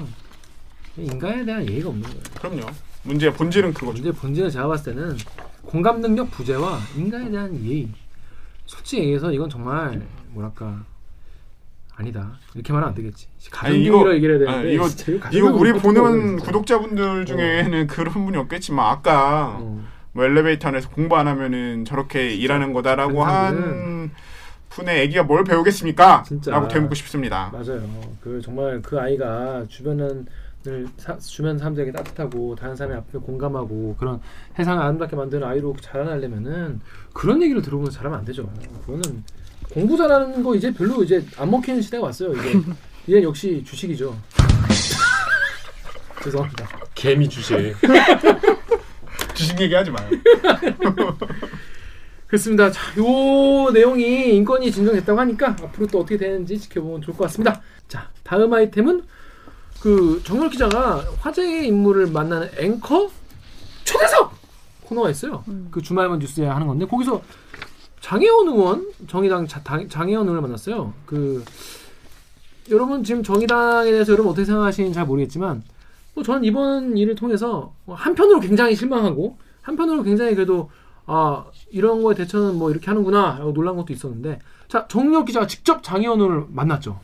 [0.96, 2.20] 인간에 대한 예의가 없는 거예요.
[2.38, 2.66] 그럼요.
[3.05, 4.02] 문제의 본질은 그거죠.
[4.02, 5.16] 문제 본질은 제가 봤을 때는
[5.62, 7.88] 공감 능력 부재와 인간에 대한 예의.
[8.66, 10.85] 솔직히 얘기해서 이건 정말 뭐랄까
[11.94, 13.26] 아니다 이렇게 말하면 안 되겠지.
[13.61, 18.37] 아니, 가정교육이라 얘기를 해야 아니, 되는데 진짜 이거 이거 우리 보는 구독자분들 중에는 그런 분이
[18.37, 19.85] 없겠지만 아까 어.
[20.12, 24.11] 뭐 엘리베이터 안에서 공부 안 하면은 저렇게 일하는 거다라고 한
[24.70, 26.22] 분의 애기가 뭘 배우겠습니까?
[26.26, 26.50] 진짜.
[26.50, 27.50] 라고 되묻고 싶습니다.
[27.52, 27.83] 맞아요.
[28.22, 30.26] 그 정말 그 아이가 주변
[30.66, 34.20] 을 사, 주변 사람들에게 따뜻하고 다른 사람의 앞에 공감하고 그런
[34.57, 36.81] 세상을 아름답게 만드는 아이로 자라나려면은
[37.12, 38.48] 그런 얘기를 들어보면서 잘하면 안 되죠.
[38.87, 39.25] 그거는
[39.72, 42.33] 공부 잘하는 거 이제 별로 이제 안 먹히는 시대가 왔어요.
[42.35, 42.61] 이제
[43.09, 44.16] 이제 역시 주식이죠.
[46.22, 46.68] 죄송합니다.
[46.94, 47.75] 개미 주제.
[49.35, 50.09] 주식 얘기하지 마요.
[52.29, 52.70] 그렇습니다.
[52.70, 57.61] 자, 요 내용이 인권이 진정됐다고 하니까 앞으로 또 어떻게 되는지 지켜보면 좋을 것 같습니다.
[57.88, 59.03] 자, 다음 아이템은
[59.83, 63.11] 그 정열 기자가 화제의 인물을 만나는 앵커
[63.83, 64.33] 초대석
[64.85, 65.42] 코너가 있어요.
[65.73, 67.21] 그 주말만 뉴스에 하는 건데 거기서
[68.01, 70.92] 장혜원 의원 정의당 자, 당, 장혜원 의원을 만났어요.
[71.05, 71.45] 그
[72.71, 75.64] 여러분 지금 정의당에 대해서 여러분 어떻게 생각하시는지 잘 모르겠지만
[76.14, 80.71] 뭐 저는 이번 일을 통해서 뭐 한편으로 굉장히 실망하고 한편으로 굉장히 그래도
[81.07, 85.83] 아 이런 거에 대처는 뭐 이렇게 하는구나 라고 놀란 것도 있었는데 자 정력 기자가 직접
[85.83, 87.01] 장혜원 의원을 만났죠.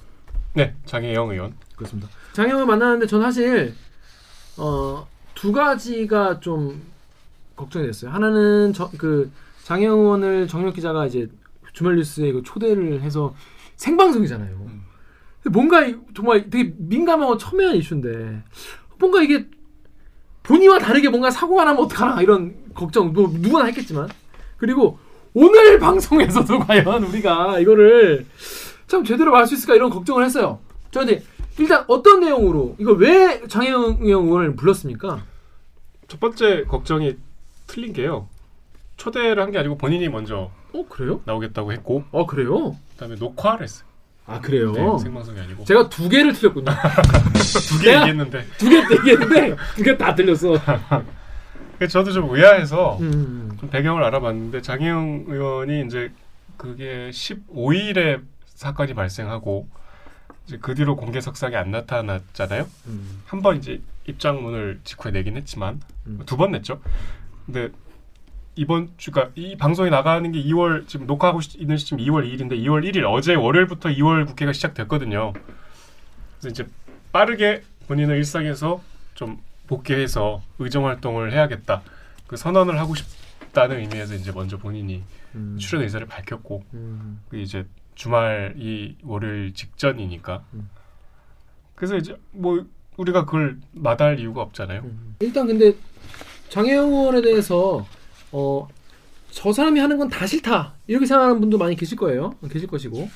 [0.55, 1.55] 네, 장혜영 의원.
[1.75, 2.09] 그렇습니다.
[2.39, 3.75] 장혜원을 만났는데 전 사실
[4.59, 6.81] 어, 두 가지가 좀
[7.57, 8.13] 걱정이 됐어요.
[8.13, 9.29] 하나는 저, 그
[9.65, 11.29] 장혜원 의원을 정력 기자가 이제
[11.73, 13.35] 주말 뉴스에 그 초대를 해서
[13.75, 14.57] 생방송이잖아요.
[15.43, 18.41] 근데 뭔가 이- 정말 되게 민감하고 첨예한 이슈인데
[19.01, 19.47] 뭔가 이게
[20.45, 24.09] 본의와 다르게 뭔가 사고가 나면 어떡하나 이런 걱정 뭐 누구나 했겠지만
[24.59, 24.97] 그리고
[25.35, 28.27] 오늘 방송에서도 과연 우리가 이거를
[28.87, 30.61] 참 제대로 말 수 있을까 이런 걱정을 했어요.
[30.93, 31.23] 저 근데
[31.59, 35.25] 일단 어떤 내용으로 이거 왜 장혜영 의원을 불렀습니까?
[36.07, 37.17] 첫 번째 걱정이
[37.67, 38.29] 틀린 게요.
[38.97, 41.21] 초대를 한 게 아니고 본인이 먼저 어 그래요?
[41.25, 42.77] 나오겠다고 했고 어 그래요?
[42.93, 43.87] 그다음에 녹화를 했어요.
[44.27, 44.73] 아 그래요?
[44.73, 46.67] 네, 생방송이 아니고 제가 두 개를 틀렸군요.
[47.69, 50.55] 두 개 얘기했는데 두 개 얘기했는데 두 개 다 틀렸어.
[51.89, 53.57] 저도 좀 의아해서 음.
[53.61, 56.13] 좀 배경을 알아봤는데 장혜영 의원이 이제
[56.57, 59.69] 그게 15일에 사건이 발생하고
[60.49, 62.67] 이제 그 뒤로 공개 석상에 안 나타났잖아요.
[62.87, 63.23] 음.
[63.27, 66.23] 한번 이제 입장문을 직후에 내긴 했지만 음.
[66.25, 66.81] 두번 냈죠.
[67.45, 67.69] 근데
[68.57, 72.83] 이번 주가 이 방송이 나가는 게 2월 지금 녹화하고 시- 있는 시점 2월 2일인데 2월
[72.91, 75.35] 1일 어제 월요일부터 2월 국회가 시작됐거든요.
[76.41, 76.67] 그래서 이제
[77.13, 78.83] 빠르게 본인의 일상에서
[79.15, 81.83] 좀 복귀해서 의정 활동을 해야겠다.
[82.27, 85.59] 그 선언을 하고 싶다는 의미에서 이제 먼저 본인이 음.
[85.61, 87.21] 출연 의사를 밝혔고 음.
[87.29, 87.67] 그 이제
[88.09, 90.45] 주말 이 월요일 직전이니까.
[90.55, 90.71] 음.
[91.75, 92.65] 그래서 이제 뭐
[92.97, 94.83] 우리가 그걸 마다할 이유가 없잖아요.
[94.85, 95.17] 음.
[95.21, 95.75] 일단 근데
[96.49, 97.85] 장혜영 의원에 대해서
[98.31, 98.69] 어,
[99.31, 102.35] 저 사람이 하는 건 다 싫다 이렇게 생각하는 분도 많이 계실 거예요.
[102.51, 103.09] 계실 것이고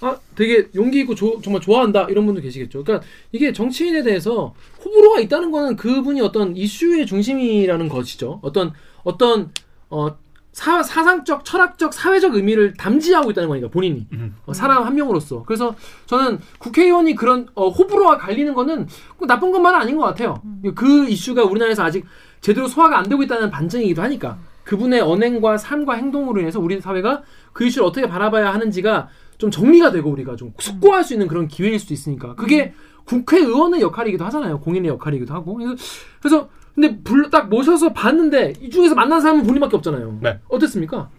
[0.00, 2.84] 아 되게 용기 있고 조- 정말 좋아한다 이런 분도 계시겠죠.
[2.84, 8.38] 그러니까 이게 정치인에 대해서 호불호가 있다는 거는 그분이 어떤 이슈의 중심이라는 것이죠.
[8.42, 8.72] 어떤
[9.02, 9.50] 어떤
[9.90, 10.16] 어,
[10.52, 14.34] 사, 사상적, 철학적, 사회적 의미를 담지하고 있다는 거니까 본인이 음.
[14.46, 15.44] 어, 사람 한 명으로서.
[15.44, 15.74] 그래서
[16.06, 20.42] 저는 국회의원이 그런 어, 호불호가 갈리는 거는 꼭 나쁜 것만은 아닌 것 같아요.
[20.74, 22.04] 그 이슈가 우리나라에서 아직
[22.40, 27.64] 제대로 소화가 안 되고 있다는 반증이기도 하니까 그분의 언행과 삶과 행동으로 인해서 우리 사회가 그
[27.64, 29.08] 이슈를 어떻게 바라봐야 하는지가
[29.38, 34.24] 좀 정리가 되고 우리가 좀 숙고할 수 있는 그런 기회일 수도 있으니까 그게 국회의원의 역할이기도
[34.26, 34.60] 하잖아요.
[34.60, 35.54] 공인의 역할이기도 하고.
[35.54, 35.76] 그래서,
[36.20, 40.18] 그래서 근데 불 딱 모셔서 봤는데 이 중에서 만난 사람은 본인밖에 없잖아요.
[40.22, 40.38] 네.
[40.48, 41.10] 어땠습니까?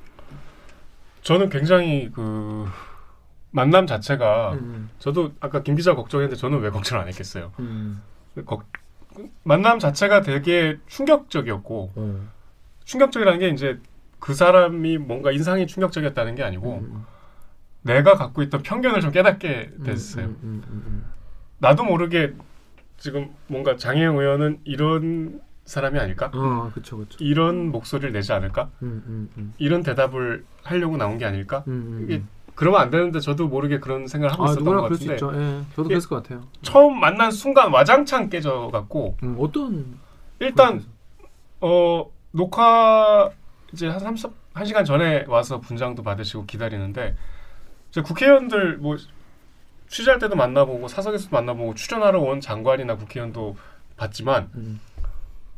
[1.21, 2.65] 저는 굉장히 그
[3.51, 7.51] 만남 자체가 음, 저도 아까 김 기자 걱정했는데 저는 왜 걱정을 안 했겠어요.
[7.59, 8.01] 음,
[8.45, 8.65] 걱-
[9.43, 12.27] 만남 자체가 되게 충격적이었고 어,
[12.85, 13.79] 충격적이라는 게 이제
[14.19, 17.05] 그 사람이 뭔가 인상이 충격적이었다는 게 아니고 음,
[17.81, 20.25] 내가 갖고 있던 편견을 좀 깨닫게 음, 됐어요.
[20.25, 21.05] 음, 음, 음, 음.
[21.57, 22.33] 나도 모르게
[22.97, 26.31] 지금 뭔가 장혜영 의원은 이런 사람이 아닐까?
[26.33, 27.17] 아, 그쵸, 그쵸.
[27.21, 28.69] 이런 목소리를 내지 않을까?
[28.81, 31.63] 음, 음, 음, 이런 대답을 하려고 나온 게 아닐까?
[31.67, 32.27] 음, 음, 이게 음.
[32.55, 35.13] 그러면 안 되는데 저도 모르게 그런 생각을 하고 아, 있었던 것 같은데.
[35.13, 35.63] 예, 저도 예.
[35.75, 36.43] 그랬을 것 같아요.
[36.63, 39.97] 처음 만난 순간 와장창 깨져갖고 음, 어떤
[40.39, 40.83] 일단
[41.61, 43.29] 어 녹화
[43.71, 47.15] 이제 한 30, 한 시간 전에 와서 분장도 받으시고 기다리는데
[47.91, 48.97] 이제 국회의원들 뭐
[49.87, 53.55] 취재할 때도 만나보고 사석에서도 만나보고 출연하러 온 장관이나 국회의원도
[53.95, 54.79] 봤지만 음.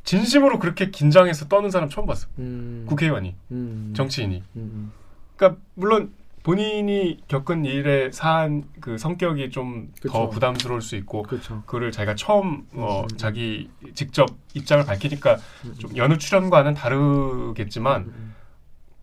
[0.03, 2.27] 진심으로 그렇게 긴장해서 떠는 사람 처음 봤어.
[2.39, 2.85] 음.
[2.87, 3.93] 국회의원이 음.
[3.95, 4.43] 정치인이.
[4.55, 4.91] 음.
[5.35, 10.29] 그러니까 물론 본인이 겪은 일의 사안 그 성격이 좀더 그쵸.
[10.29, 11.61] 부담스러울 수 있고 그렇죠.
[11.65, 13.17] 그거를 자기가 처음 어, 음.
[13.17, 15.37] 자기 직접 입장을 밝히니까
[15.77, 18.35] 좀 여느 출연과는 다르겠지만 음.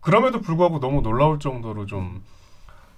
[0.01, 2.23] 그럼에도 불구하고 너무 놀라울 정도로 좀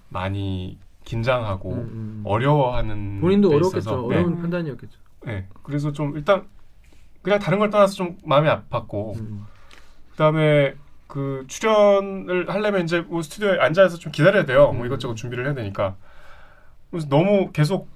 [0.08, 2.22] 많이 긴장하고 음, 음.
[2.24, 4.08] 어려워하는 본인도 데 어렵겠죠.
[4.08, 4.40] 네, 어려운 네.
[4.40, 4.98] 판단이었겠죠.
[5.26, 5.48] 네.
[5.62, 6.46] 그래서 좀 일단
[7.22, 9.46] 그냥 다른 걸 떠나서 좀 마음이 아팠고 음.
[10.12, 10.74] 그다음에
[11.06, 14.72] 그 출연을 하려면 이제 뭐 스튜디오에 앉아서 좀 기다려야 돼요.
[14.72, 14.86] 뭐 음.
[14.86, 15.96] 이것저것 준비를 해야 되니까.
[16.90, 17.88] 그래서 너무 계속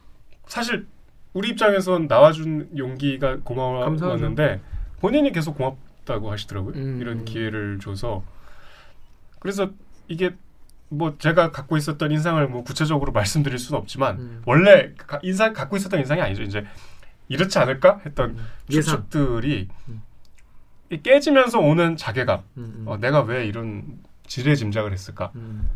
[0.47, 0.87] 사실
[1.33, 4.61] 우리 입장에선 나와준 용기가 고마웠는데
[5.01, 6.75] 본인이 계속 고맙다고 하시더라고요.
[6.75, 6.99] 음.
[7.01, 8.23] 이런 기회를 줘서
[9.41, 9.71] 그래서
[10.09, 10.35] 이게
[10.89, 14.43] 뭐 제가 갖고 있었던 인상을 뭐 구체적으로 말씀드릴 수는 없지만 음.
[14.47, 16.43] 원래 가- 인상 갖고 있었던 인상이 아니죠.
[16.43, 16.65] 이제
[17.29, 18.47] 이렇지 않을까 했던 음.
[18.71, 18.97] 예상.
[19.11, 19.69] 추측들이
[21.03, 22.41] 깨지면서 오는 자괴감.
[22.59, 22.83] 음, 음.
[22.87, 23.85] 어, 내가 왜 이런
[24.27, 25.33] 지레 짐작을 했을까?
[25.35, 25.69] 음.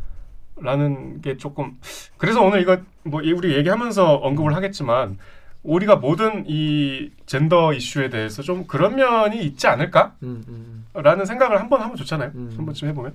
[0.63, 1.79] 라는 게 조금
[2.19, 5.17] 그래서 오늘 이거 뭐 이- 우리 얘기하면서 언급을 하겠지만
[5.63, 11.25] 우리가 모든 이 젠더 이슈에 대해서 좀 그런 면이 있지 않을까라는 음, 음.
[11.27, 12.33] 생각을 한번 하면 좋잖아요.
[12.35, 12.55] 음.
[12.57, 13.15] 한 번쯤 해보면.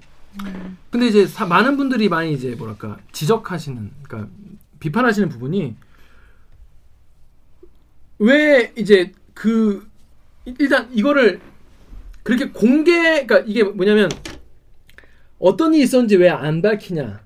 [0.89, 4.31] 근데 이제 사- 많은 분들이 많이 이제 뭐랄까 지적하시는 그러니까
[4.79, 5.75] 비판하시는 부분이
[8.19, 9.87] 왜 이제 그
[10.45, 11.39] 일단 이거를
[12.23, 12.91] 그렇게 공개
[13.25, 14.09] 그러니까 이게 뭐냐면
[15.39, 17.21] 어떤 일이 있었는지 왜 안 밝히냐.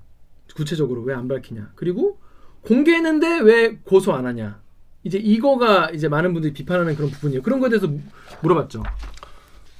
[0.55, 1.71] 구체적으로 왜 안 밝히냐.
[1.75, 2.17] 그리고
[2.61, 4.59] 공개했는데 왜 고소 안 하냐.
[5.03, 7.41] 이제 이거가 이제 많은 분들이 비판하는 그런 부분이에요.
[7.41, 8.01] 그런 거에 대해서 무-
[8.41, 8.83] 물어봤죠.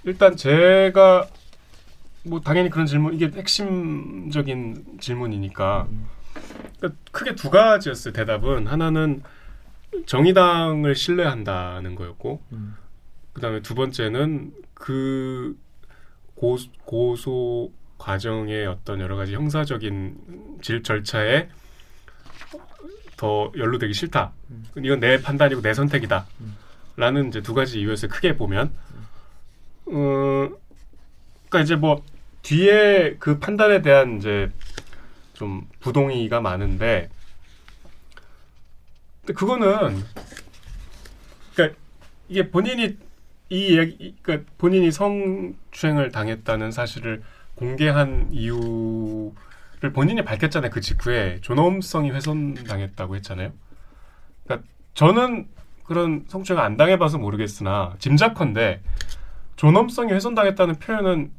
[0.06, 1.28] 일단 제가
[2.24, 5.88] 뭐 당연히 그런 질문 이게 핵심적인 질문이니까.
[6.78, 8.14] 그러니까 크게 두 가지였어요.
[8.14, 8.68] 대답은.
[8.68, 9.22] 하나는
[10.06, 12.76] 정의당을 신뢰한다는 거였고 음.
[13.34, 15.58] 그다음에 두 번째는 그
[16.36, 21.50] 고, 고소 과정의 어떤 여러 가지 형사적인 질 절차에
[23.18, 24.32] 더 연루되기 싫다.
[24.78, 26.26] 이건 내 판단이고 내 선택이다.
[26.96, 28.72] 라는 이제 두 가지 이유에서 크게 보면
[29.86, 30.50] 어,
[31.50, 32.04] 그러니까 이제 뭐
[32.42, 34.50] 뒤에 그 판단에 대한 이제
[35.34, 37.10] 좀 부동의가 많은데
[39.30, 40.04] 근데 그거는
[41.54, 41.78] 그러니까
[42.30, 42.98] 이게 본인이
[43.50, 47.22] 이 이야기 그러니까 본인이 성추행을 당했다는 사실을
[47.54, 50.72] 공개한 이유를 본인이 밝혔잖아요.
[50.72, 53.52] 그 직후에 존엄성이 훼손당했다고 했잖아요.
[54.46, 55.48] 그러니까 저는
[55.84, 58.82] 그런 성추행을 안 당해봐서 모르겠으나 짐작컨대
[59.56, 61.32] 존엄성이 훼손당했다는 표현은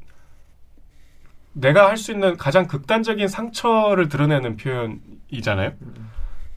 [1.54, 5.72] 내가 할 수 있는 가장 극단적인 상처를 드러내는 표현이잖아요.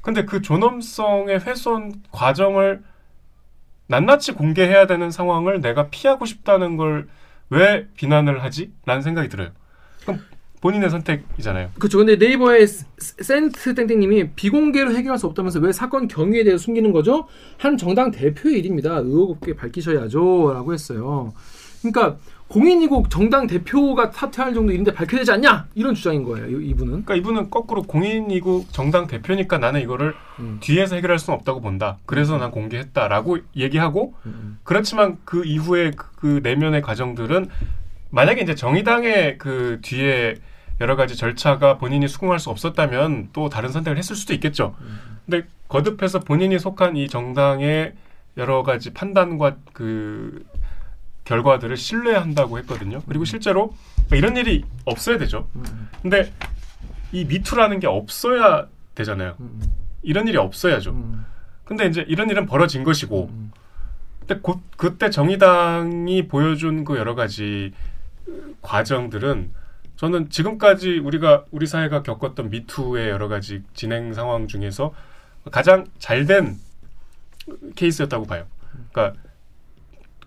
[0.04, 2.84] 근데 그 존엄성의 훼손 과정을
[3.88, 7.08] 낱낱이 공개해야 되는 상황을 내가 피하고 싶다는 걸
[7.50, 8.72] 왜 비난을 하지?
[8.86, 9.50] 라는 생각이 들어요.
[10.02, 10.22] 그럼
[10.62, 11.70] 본인의 선택이잖아요.
[11.78, 12.00] 그렇죠.
[12.00, 17.28] 근데 네이버의 스- 센트 땡땡님이 비공개로 해결할 수 없다면서 왜 사건 경위에 대해 숨기는 거죠?
[17.60, 18.96] 한 정당 대표의 일입니다.
[18.98, 21.34] 의혹 없게 밝히셔야죠.라고 했어요.
[21.82, 22.18] 그러니까
[22.54, 25.66] 공인이고 정당 대표가 사퇴할 정도 일인데 밝혀야 되지 않냐?
[25.74, 26.46] 이런 주장인 거예요.
[26.62, 26.92] 이- 이분은.
[27.04, 30.60] 그러니까 이분은 거꾸로 공인이고 정당 대표니까 나는 이거를 음.
[30.62, 31.98] 뒤에서 해결할 수는 없다고 본다.
[32.06, 34.60] 그래서 난 공개했다라고 얘기하고 음.
[34.63, 37.50] 그렇지만 그 이후에 그, 그 내면의 과정들은
[38.12, 40.36] 만약에 이제 정의당의 그 뒤에
[40.80, 44.76] 여러 가지 절차가 본인이 수긍할 수 없었다면 또 다른 선택을 했을 수도 있겠죠.
[45.26, 47.94] 근데 거듭해서 본인이 속한 이 정당의
[48.38, 50.44] 여러 가지 판단과 그
[51.26, 53.02] 결과들을 신뢰한다고 했거든요.
[53.08, 53.74] 그리고 실제로
[54.12, 55.48] 이런 일이 없어야 되죠.
[55.56, 55.90] 음.
[56.02, 56.34] 근데
[57.12, 59.36] 이 미투라는 게 없어야 되잖아요.
[59.40, 59.62] 음.
[60.02, 60.92] 이런 일이 없어야죠.
[60.92, 61.26] 음.
[61.66, 63.52] 근데 이제 이런 일은 벌어진 것이고 음.
[64.20, 67.72] 근데 곧 그때 정의당이 보여준 그 여러 가지
[68.28, 69.52] 으, 과정들은
[69.96, 74.94] 저는 지금까지 우리가 우리 사회가 겪었던 미투의 여러 가지 진행 상황 중에서
[75.52, 76.58] 가장 잘 된
[77.76, 78.46] 케이스였다고 봐요.
[78.92, 79.20] 그러니까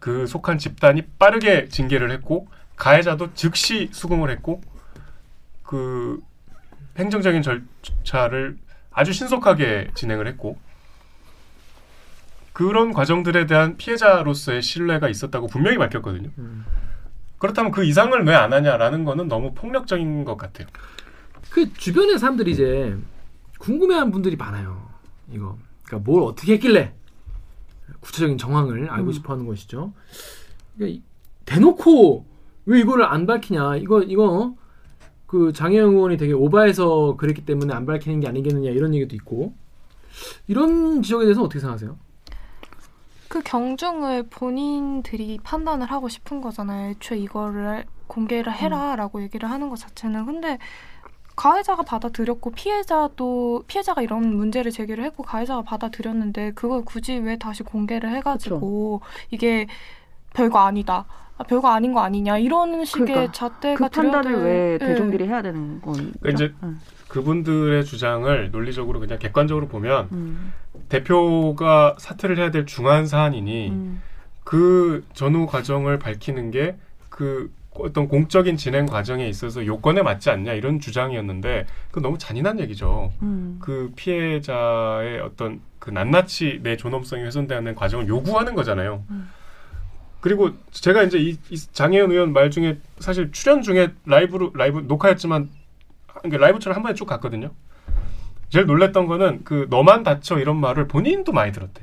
[0.07, 4.63] 그 속한 집단이 빠르게 징계를 했고 가해자도 즉시 수긍을 했고
[5.65, 6.21] 그
[6.97, 8.57] 행정적인 절차를
[8.93, 10.59] 아주 신속하게 진행을 했고
[12.53, 16.31] 그런 과정들에 대한 피해자로서의 신뢰가 있었다고 분명히 밝혔거든요.
[16.39, 16.65] 음.
[17.39, 20.69] 그렇다면 그 이상을 왜 안 하냐라는 거는 너무 폭력적인 것 같아요.
[21.51, 22.97] 그 주변의 사람들이 이제
[23.59, 24.89] 궁금해하는 분들이 많아요.
[25.33, 26.95] 이거 그러니까 뭘 어떻게 했길래
[28.07, 29.93] 구체적인 정황을 알고 싶어 하는 것이죠.
[30.77, 31.03] 그러니까 이-
[31.45, 32.25] 대놓고
[32.67, 33.77] 왜 이거를 안 밝히냐?
[33.77, 34.55] 이거 이거
[35.27, 39.55] 그 장혜영 의원이 되게 오바해서 그랬기 때문에 안 밝히는 게 아니겠느냐 이런 얘기도 있고
[40.47, 41.99] 이런 지적에 대해서 어떻게 생각하세요?
[43.29, 46.91] 그 경중을 본인들이 판단을 하고 싶은 거잖아요.
[46.91, 50.59] 애초에 이거를 공개를 해라라고 얘기를 하는 것 자체는 근데
[51.37, 58.11] 가해자가 받아들였고 피해자도 피해자가 이런 문제를 제기를 했고 가해자가 받아들였는데 그걸 굳이 왜 다시 공개를
[58.17, 59.67] 해가지고 이게
[60.33, 61.05] 별거 아니다.
[61.39, 64.87] 아, 별거 아닌 거 아니냐 이런 식의 그러니까 잣대가 그 판단을 왜 돼.
[64.89, 66.15] 대중들이 해야 되는 건?
[66.21, 66.55] 그러니까 이제
[67.09, 70.53] 그분들의 주장을 논리적으로 그냥 객관적으로 보면 음,
[70.89, 74.03] 대표가 사퇴를 해야 될 중요한 사안이니 음,
[74.45, 81.67] 그 전후 과정을 밝히는 게그 어떤 공적인 진행 과정에 있어서 요건에 맞지 않냐 이런 주장이었는데
[81.91, 83.13] 그 너무 잔인한 얘기죠.
[83.23, 83.59] 음.
[83.61, 89.05] 그 피해자의 어떤 그 낱낱이 내 존엄성이 훼손되는 과정을 요구하는 거잖아요.
[89.11, 89.29] 음.
[90.21, 95.49] 그리고 제가 이제 이, 이 장혜연 의원 말 중에 사실 출연 중에 라이브로 라이브 녹화했지만
[96.07, 97.51] 그러니까 라이브처럼 한 번에 쭉 갔거든요.
[98.49, 101.83] 제일 놀랬던 거는 그 너만 다쳐 이런 말을 본인도 많이 들었대.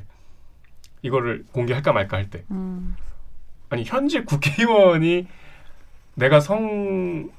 [1.02, 2.44] 이거를 공개할까 말까 할 때.
[2.52, 2.96] 음.
[3.70, 5.28] 아니 현직 국회의원이
[6.16, 7.30] 내가 성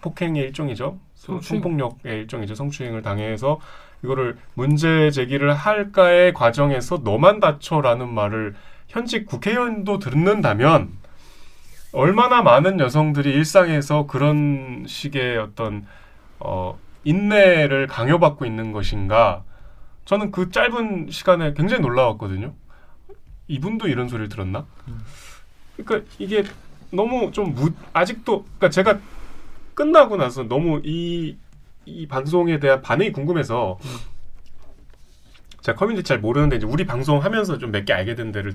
[0.00, 0.98] 폭행의 일종이죠.
[1.14, 1.62] 성추행.
[1.62, 2.54] 성폭력의 일종이죠.
[2.54, 3.60] 성추행을 당해서
[4.02, 8.54] 이거를 문제 제기를 할까의 과정에서 너만 다쳐라는 말을
[8.88, 10.90] 현직 국회의원도 듣는다면
[11.92, 15.86] 얼마나 많은 여성들이 일상에서 그런 식의 어떤
[16.38, 19.44] 어, 인내를 강요받고 있는 것인가?
[20.04, 22.54] 저는 그 짧은 시간에 굉장히 놀라웠거든요.
[23.48, 24.64] 이분도 이런 소리를 들었나?
[25.76, 26.44] 그러니까 이게
[26.90, 28.98] 너무 좀 무, 아직도 그러니까 제가
[29.74, 31.36] 끝나고 나서 너무 이,
[31.86, 33.78] 이 방송에 대한 반응이 궁금해서
[35.62, 38.54] 제가 커뮤니티 잘 모르는데 이제 우리 방송 하면서 좀 몇 개 알게 된 데를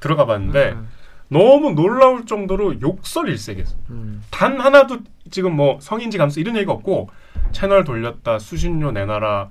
[0.00, 0.88] 들어가 봤는데 음,
[1.28, 3.76] 너무 놀라울 정도로 욕설 일색이었어.
[3.90, 4.22] 음.
[4.30, 4.98] 단 하나도
[5.30, 7.10] 지금 뭐 성인지 감수 이런 얘기가 없고
[7.52, 9.48] 채널 돌렸다 수신료 내놔라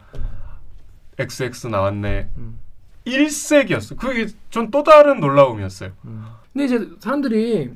[1.17, 2.60] XX 나왔네 음.
[3.06, 3.95] 일색이었어.
[3.95, 5.91] 그게 전 또 다른 놀라움이었어요.
[6.54, 7.72] 근데 이제 사람들이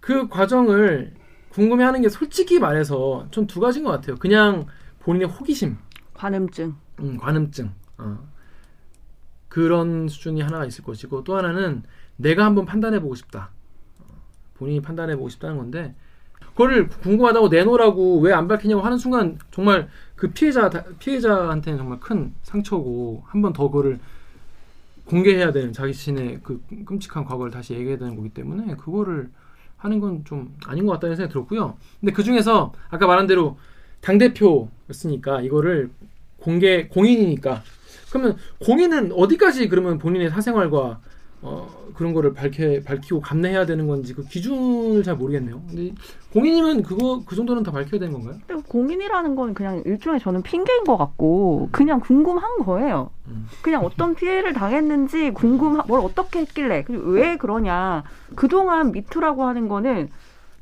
[0.00, 1.14] 그 과정을
[1.50, 4.16] 궁금해하는 게 솔직히 말해서 좀두 가지인 것 같아요.
[4.16, 4.66] 그냥
[5.00, 5.76] 본인의 호기심,
[6.14, 6.74] 관음증.
[7.00, 8.18] 음, 관음증 어.
[9.48, 11.82] 그런 수준이 하나가 있을 것이고 또 하나는
[12.16, 13.50] 내가 한번 판단해 보고 싶다.
[14.00, 14.04] 어,
[14.54, 15.94] 본인이 판단해 보고 싶다는 건데
[16.50, 23.22] 그거를 궁금하다고 내놓으라고 왜 안 밝히냐고 하는 순간 정말 그 피해자 피해자한테는 정말 큰 상처고
[23.26, 23.98] 한 번 더 그거를
[25.06, 29.30] 공개해야 되는 자기 자신의 그 끔찍한 과거를 다시 얘기해야 되는 거기 때문에 그거를
[29.78, 31.76] 하는 건 좀 아닌 것 같다는 생각이 들었고요.
[32.00, 33.56] 근데 그 중에서 아까 말한 대로
[34.00, 35.90] 당 대표였으니까 이거를
[36.38, 37.62] 공개 공인이니까
[38.10, 41.00] 그러면 공인은 어디까지 그러면 본인의 사생활과
[41.40, 45.62] 어, 그런 거를 밝혀 밝히고 감내해야 되는 건지 그 기준을 잘 모르겠네요.
[45.68, 45.94] 근데
[46.32, 48.38] 공인이면 그거 그 정도는 다 밝혀야 되는 건가요?
[48.66, 53.10] 공인이라는 건 그냥 일종의 저는 핑계인 것 같고 그냥 궁금한 거예요.
[53.28, 53.46] 음.
[53.62, 58.02] 그냥 어떤 피해를 당했는지 궁금 뭘 어떻게 했길래 그리고 왜 그러냐.
[58.34, 60.10] 그동안 미투라고 하는 거는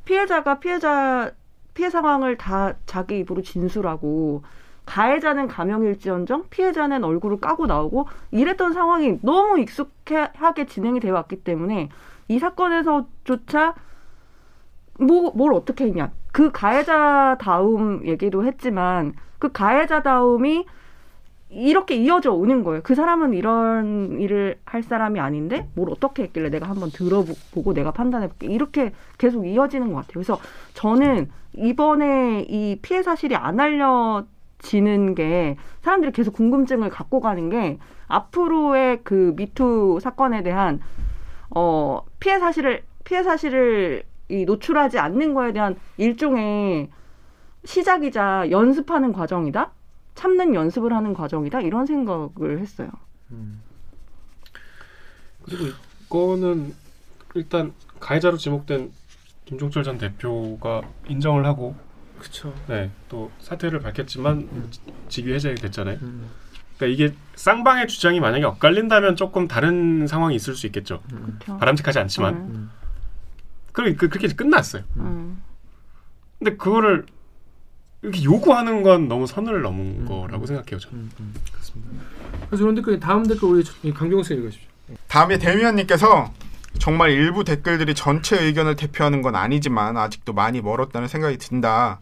[0.04, 1.32] 피해자가 피해자
[1.74, 4.42] 피해 상황을 다 자기 입으로 진술하고
[4.86, 11.90] 가해자는 가명일지언정 피해자는 얼굴을 까고 나오고 이랬던 상황이 너무 익숙하게 진행이 되어 왔기 때문에
[12.28, 13.74] 이 사건에서조차
[14.98, 16.10] 뭐, 뭘 어떻게 했냐.
[16.32, 20.64] 그 가해자 다움 얘기도 했지만 그 가해자 다움이
[21.48, 22.80] 이렇게 이어져 오는 거예요.
[22.82, 28.46] 그 사람은 이런 일을 할 사람이 아닌데 뭘 어떻게 했길래 내가 한번 들어보고 내가 판단해볼게.
[28.48, 30.12] 이렇게 계속 이어지는 것 같아요.
[30.14, 30.38] 그래서
[30.74, 34.24] 저는 이번에 이 피해 사실이 안 알려
[34.58, 40.80] 지는 게 사람들이 계속 궁금증을 갖고 가는 게 앞으로의 그 미투 사건에 대한
[41.54, 46.90] 어 피해 사실을 피해 사실을 이 노출하지 않는 거에 대한 일종의
[47.64, 49.72] 시작이자 연습하는 과정이다.
[50.14, 51.60] 참는 연습을 하는 과정이다.
[51.60, 52.88] 이런 생각을 했어요.
[55.42, 55.64] 그리고
[56.06, 56.74] 이거는
[57.34, 58.92] 일단 가해자로 지목된
[59.44, 61.76] 김종철 전 대표가 인정을 하고
[62.26, 62.52] 그렇죠.
[62.66, 64.48] 네, 또 사퇴를 밝혔지만
[65.08, 65.98] 직위 해제가 됐잖아요.
[66.02, 66.28] 음.
[66.76, 71.02] 그러니까 이게 쌍방의 주장이 만약에 엇갈린다면 조금 다른 상황이 있을 수 있겠죠.
[71.08, 71.56] 그렇죠.
[71.58, 72.70] 바람직하지 않지만 음,
[73.72, 74.82] 그럼 그, 그렇게 끝났어요.
[74.96, 75.42] 음.
[76.38, 77.06] 근데 그거를
[78.02, 80.04] 이렇게 요구하는 건 너무 선을 넘은 음.
[80.06, 80.78] 거라고 생각해요.
[80.78, 80.98] 저는.
[80.98, 81.92] 음, 음, 그렇습니다.
[82.48, 83.72] 그래서 이런 댓글 다음 댓글 우리 씨
[84.34, 84.68] 읽으십시오.
[85.08, 86.32] 다음에 대미연님께서
[86.78, 92.00] 정말 일부 댓글들이 전체 의견을 대표하는 건 아니지만 아직도 많이 멀었다는 생각이 든다.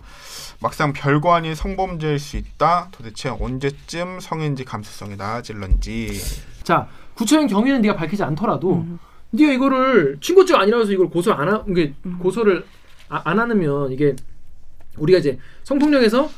[0.61, 2.89] 막상 별거 아닌 성범죄일 수 있다.
[2.93, 6.20] 도대체 언제쯤 성인지 감수성이 나아질런지.
[6.62, 8.99] 자 구체적인 경위는 네가 밝히지 않더라도 음.
[9.31, 12.18] 네가 이거를 친고죄가 아니라서 이걸 고소 안 하, 이게 음.
[12.18, 12.64] 고소를
[13.09, 14.16] 아, 안 하면 이게
[14.97, 16.31] 우리가 이제 성폭력에서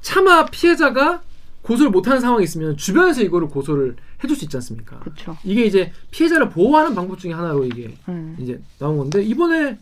[0.00, 1.22] 차마 피해자가
[1.62, 4.98] 고소를 못하는 상황이 있으면 주변에서 이거를 고소를 해줄 수 있지 않습니까?
[5.00, 5.36] 그렇죠.
[5.44, 8.36] 이게 이제 피해자를 보호하는 방법 중에 하나로 이게 음.
[8.38, 9.78] 이제 나온 건데 이번에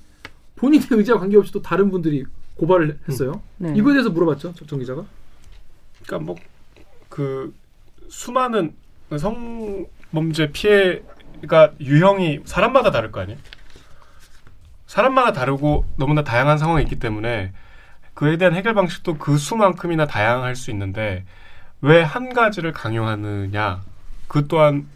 [0.57, 2.25] 본인의 의지와 관계없이 또 다른 분들이
[2.57, 3.41] 고발을 했어요.
[3.59, 3.73] 네.
[3.77, 5.05] 이거에 대해서 물어봤죠, 정 기자가.
[6.05, 6.37] 그러니까 뭐
[7.09, 7.55] 그
[8.09, 8.75] 수많은
[9.19, 13.39] 성범죄 피해가 유형이 사람마다 다를 거 아니에요.
[14.87, 17.53] 사람마다 다르고 너무나 다양한 상황이 있기 때문에
[18.15, 21.25] 그에 대한 해결 방식도 그 수만큼이나 다양할 수 있는데
[21.81, 23.83] 왜 한 가지를 강요하느냐
[24.29, 24.87] 그 또한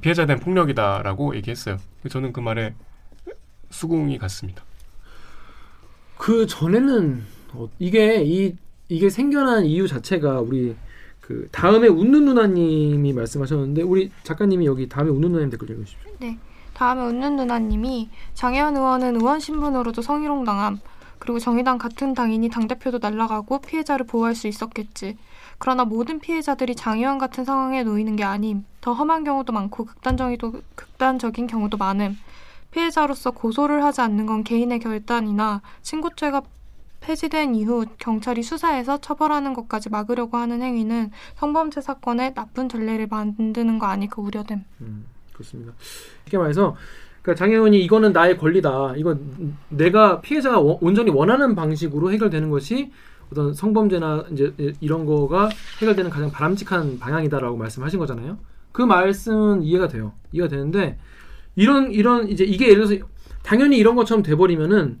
[0.00, 1.78] 피해자에 대한 폭력이다라고 얘기했어요.
[2.08, 2.74] 저는 그 말에
[3.70, 4.62] 수긍이 갔습니다.
[6.16, 8.56] 그 전에는 어, 이게 이
[8.88, 10.76] 이게 생겨난 이유 자체가 우리
[11.20, 16.12] 그 다음에 웃는 누나님이 말씀하셨는데 우리 작가님이 여기 다음에 웃는 누나님 댓글 읽어주십시오.
[16.18, 16.38] 네.
[16.74, 20.80] 다음에 웃는 누나님이 장혜원 의원은 의원 신분으로도 성희롱 당함.
[21.18, 25.18] 그리고 정의당 같은 당인이 당대표도 날라가고 피해자를 보호할 수 있었겠지.
[25.60, 28.64] 그러나 모든 피해자들이 장혜원 같은 상황에 놓이는 게 아님.
[28.80, 32.16] 더 험한 경우도 많고 극단적이도, 극단적인 경우도 많음.
[32.70, 36.40] 피해자로서 고소를 하지 않는 건 개인의 결단이나 신고죄가
[37.00, 43.84] 폐지된 이후 경찰이 수사해서 처벌하는 것까지 막으려고 하는 행위는 성범죄 사건의 나쁜 전례를 만드는 거
[43.86, 44.64] 아닐까 우려됨.
[44.80, 45.04] 음,
[45.34, 45.72] 그렇습니다.
[46.24, 46.74] 쉽게 말해서
[47.20, 48.94] 그러니까 장혜원이 이거는 나의 권리다.
[48.96, 52.90] 이건 내가 피해자가 원- 온전히 원하는 방식으로 해결되는 것이
[53.30, 55.48] 어떤 성범죄나 이제 이런 거가
[55.80, 58.38] 해결되는 가장 바람직한 방향이다라고 말씀하신 거잖아요.
[58.72, 60.12] 그 말씀은 이해가 돼요.
[60.32, 60.98] 이해가 되는데
[61.56, 63.04] 이런 이런 이제 이게 예를 들어서
[63.42, 65.00] 당연히 이런 것처럼 돼버리면은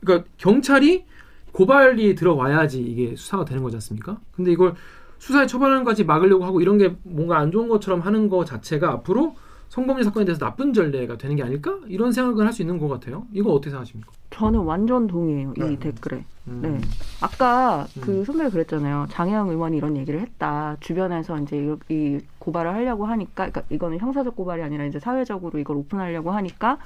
[0.00, 1.04] 그러니까 경찰이
[1.52, 4.18] 고발이 들어와야지 이게 수사가 되는 거지 않습니까?
[4.32, 4.74] 근데 이걸
[5.18, 9.36] 수사에 처벌하는 것까지 막으려고 하고 이런 게 뭔가 안 좋은 것처럼 하는 거 자체가 앞으로
[9.68, 11.78] 성범죄 사건에 대해서 나쁜 전례가 되는 게 아닐까?
[11.88, 13.26] 이런 생각을 할 수 있는 것 같아요.
[13.32, 14.12] 이거 어떻게 생각하십니까?
[14.34, 15.54] 저는 완전 동의해요.
[15.56, 15.78] 이 네.
[15.78, 16.24] 댓글에.
[16.48, 16.60] 음.
[16.62, 16.80] 네.
[17.22, 18.00] 아까 음.
[18.02, 19.06] 그 선배가 그랬잖아요.
[19.10, 20.76] 장혜영 의원이 이런 얘기를 했다.
[20.80, 25.76] 주변에서 이제 이, 이 고발을 하려고 하니까, 그러니까 이거는 형사적 고발이 아니라 이제 사회적으로 이걸
[25.76, 26.78] 오픈하려고 하니까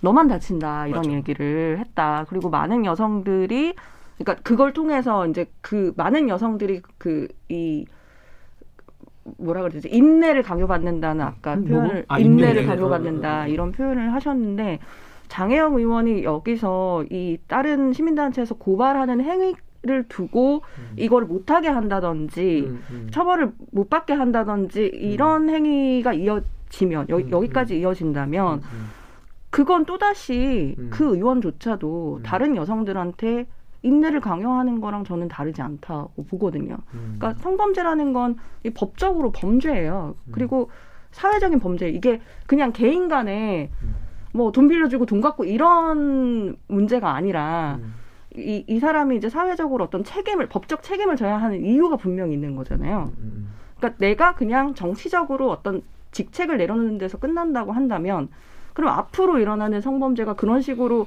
[0.00, 1.12] 너만 다친다 이런 맞아.
[1.12, 2.26] 얘기를 했다.
[2.28, 3.74] 그리고 많은 여성들이,
[4.18, 7.84] 그러니까 그걸 통해서 이제 그 많은 여성들이 그 이
[9.38, 12.04] 뭐라 그러지 인내를 강요받는다는 아까 음, 표현을 뭐고?
[12.08, 12.66] 아, 인내를.
[12.66, 13.46] 강요받는다.
[13.46, 14.80] 이런 표현을 하셨는데
[15.34, 19.54] 장혜영 의원이 여기서 이 다른 시민단체에서 고발하는 행위
[19.86, 20.94] 를 두고 음.
[20.96, 23.08] 이거를 못하게 한다든지 음, 음.
[23.12, 28.86] 처벌을 못 받게 한다든지 이런 행위가 이어지면 여, 음, 여기까지 이어진다면 음,
[29.50, 30.88] 그건 또다시 음.
[30.90, 32.22] 그 의원조차도 음.
[32.22, 33.46] 다른 여성들한테
[33.82, 36.78] 인내를 강요하는 거랑 저는 다르지 않다고 보거든요.
[36.94, 37.16] 음.
[37.18, 38.36] 그러니까 성범죄라는 건이
[38.74, 40.14] 법적으로 범죄예요.
[40.16, 40.32] 음.
[40.32, 40.70] 그리고
[41.10, 44.03] 사회적인 범죄 이게 그냥 개인 간에 음.
[44.34, 47.94] 뭐 돈 빌려주고 돈 갖고 이런 문제가 아니라 음.
[48.36, 53.12] 이, 이 사람이 이제 사회적으로 어떤 책임을 법적 책임을 져야 하는 이유가 분명히 있는 거잖아요.
[53.18, 53.48] 음.
[53.78, 58.28] 그러니까 내가 그냥 정치적으로 어떤 직책을 내려놓는 데서 끝난다고 한다면
[58.72, 61.06] 그럼 앞으로 일어나는 성범죄가 그런 식으로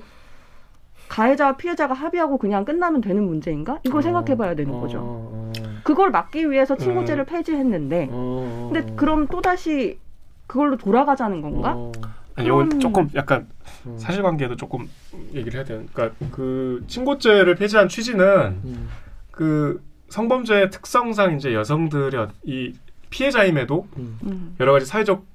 [1.09, 3.79] 가해자와 피해자가 합의하고 그냥 끝나면 되는 문제인가?
[3.83, 4.99] 이걸 어, 생각해봐야 되는 어, 거죠.
[5.01, 5.51] 어,
[5.83, 9.99] 그걸 막기 위해서 친고죄를 폐지했는데, 어, 근데 그럼 또 다시
[10.47, 11.77] 그걸로 돌아가자는 건가?
[12.37, 13.47] 어, 아니, 이건 그럼- 조금 약간
[13.85, 13.97] 음.
[13.97, 14.87] 사실관계도 조금
[15.33, 15.83] 얘기를 해야 돼요.
[15.91, 18.25] 그러니까 그 친고죄를 폐지한 취지는
[18.63, 18.89] 음.
[19.31, 22.73] 그 성범죄의 특성상 이제 여성들의 이
[23.09, 24.19] 피해자임에도 음.
[24.23, 24.55] 음.
[24.59, 25.25] 여러 가지 사회적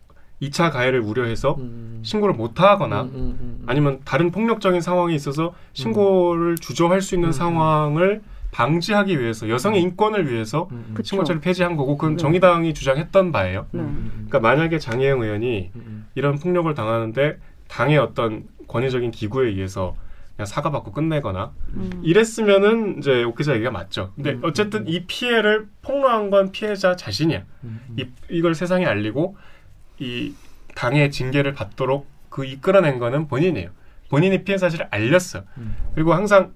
[0.41, 2.01] 2차 가해를 우려해서 음.
[2.05, 3.63] 신고를 못 하거나 음, 음, 음.
[3.67, 7.33] 아니면 다른 폭력적인 상황이 있어서 신고를 주저할 수 있는 음, 음.
[7.33, 8.23] 상황을
[8.53, 10.95] 방지하기 위해서 여성의 인권을 위해서 음, 음.
[10.95, 11.09] 그쵸.
[11.09, 12.17] 신고죄를 폐지한 거고 그건 네.
[12.19, 13.67] 정의당이 주장했던 바예요.
[13.73, 13.83] 네.
[13.83, 19.97] 그러니까 만약에 장혜영 의원이 음, 이런 폭력을 당하는데 당의 어떤 권위적인 기구에 의해서
[20.37, 22.01] 그냥 사과받고 끝내거나 음.
[22.03, 24.13] 이랬으면은 이제 오키자 얘기가 맞죠.
[24.15, 27.45] 근데 음, 어쨌든 이 피해를 폭로한 건 피해자 자신이야.
[27.65, 27.97] 음, 음.
[27.99, 29.37] 이, 이걸 세상에 알리고
[29.99, 30.35] 이
[30.75, 33.71] 당의 징계를 받도록 그 이끌어낸 거는 본인이에요.
[34.11, 35.45] 본인이 피해 사실을 알렸어.
[35.57, 35.75] 음.
[35.95, 36.53] 그리고 항상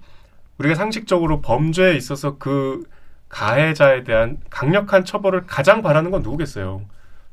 [0.57, 2.83] 우리가 상식적으로 범죄에 있어서 그
[3.29, 6.81] 가해자에 대한 강력한 처벌을 가장 바라는 건 누구겠어요?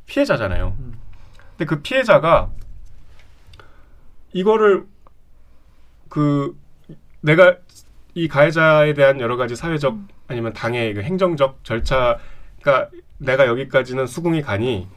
[0.07, 0.77] 피해자잖아요.
[0.79, 0.99] 음.
[1.51, 2.51] 근데 그 피해자가
[4.33, 4.85] 이거를
[6.09, 6.59] 그
[7.20, 7.57] 내가
[8.14, 9.97] 이 가해자에 대한 여러 가지 사회적
[10.27, 14.89] 아니면 당의 그 행정적 절차가 내가 여기까지는 수긍이 가니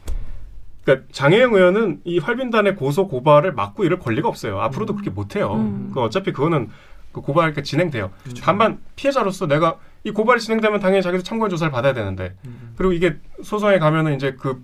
[0.84, 4.60] 그러니까 장혜영 의원은 이 활빈단의 고소 고발을 막고 이럴 권리가 없어요.
[4.60, 5.54] 앞으로도 그렇게 못 해요.
[5.54, 5.90] 음.
[5.92, 6.70] 그 어차피 그거는
[7.12, 8.10] 그 고발이 진행돼요.
[8.22, 8.42] 그렇죠.
[8.44, 12.74] 다만 피해자로서 내가 이 고발이 진행되면 당연히 자기도 참고인 조사를 받아야 되는데 음.
[12.76, 14.62] 그리고 이게 소송에 가면은 이제 그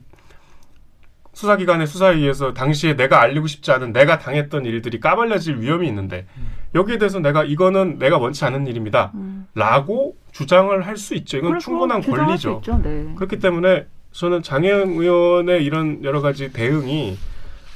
[1.32, 6.26] 수사기관의 수사에 의해서 당시에 내가 알리고 싶지 않은 내가 당했던 일들이 까발려질 위험이 있는데
[6.76, 9.10] 여기에 대해서 내가 이거는 내가 원치 않은 일입니다.
[9.14, 9.46] 음.
[9.54, 11.38] 라고 주장을 할 수 있죠.
[11.38, 12.60] 이건 충분한 권리죠.
[12.62, 12.80] 있죠.
[12.82, 13.12] 네.
[13.16, 17.18] 그렇기 때문에 저는 장혜영 의원의 이런 여러 가지 대응이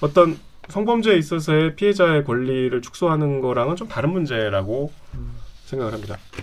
[0.01, 0.39] 어떤
[0.69, 4.93] 성범죄에 있어서의 피해자의 권리를 축소하는 거랑은 좀 다른 문제라고
[5.67, 6.19] 생각을 합니다.
[6.37, 6.43] 네,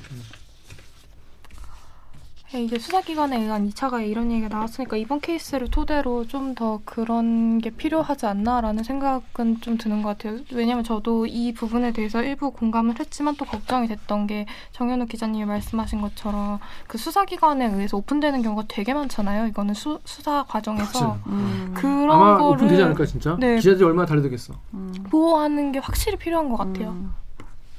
[2.53, 7.69] 이제 수사기관에 의한 2차 가해 이런 얘기가 나왔으니까 이번 케이스를 토대로 좀 더 그런 게
[7.69, 10.39] 필요하지 않나라는 생각은 좀 드는 것 같아요.
[10.53, 15.99] 왜냐하면 저도 이 부분에 대해서 일부 공감을 했지만 또 걱정이 됐던 게 정현우 기자님이 말씀하신
[15.99, 19.47] 것처럼 그 수사기관에 의해서 오픈되는 경우가 되게 많잖아요.
[19.47, 21.19] 이거는 수, 수사 과정에서 맞아요.
[21.27, 21.73] 음.
[21.75, 23.35] 그런 아마 거를 오픈되지 않을까 진짜?
[23.37, 23.57] 네.
[23.57, 24.53] 기자들이 얼마나 달려들겠어.
[24.75, 24.93] 음.
[25.09, 26.89] 보호하는 게 확실히 필요한 것 같아요.
[26.91, 27.13] 음.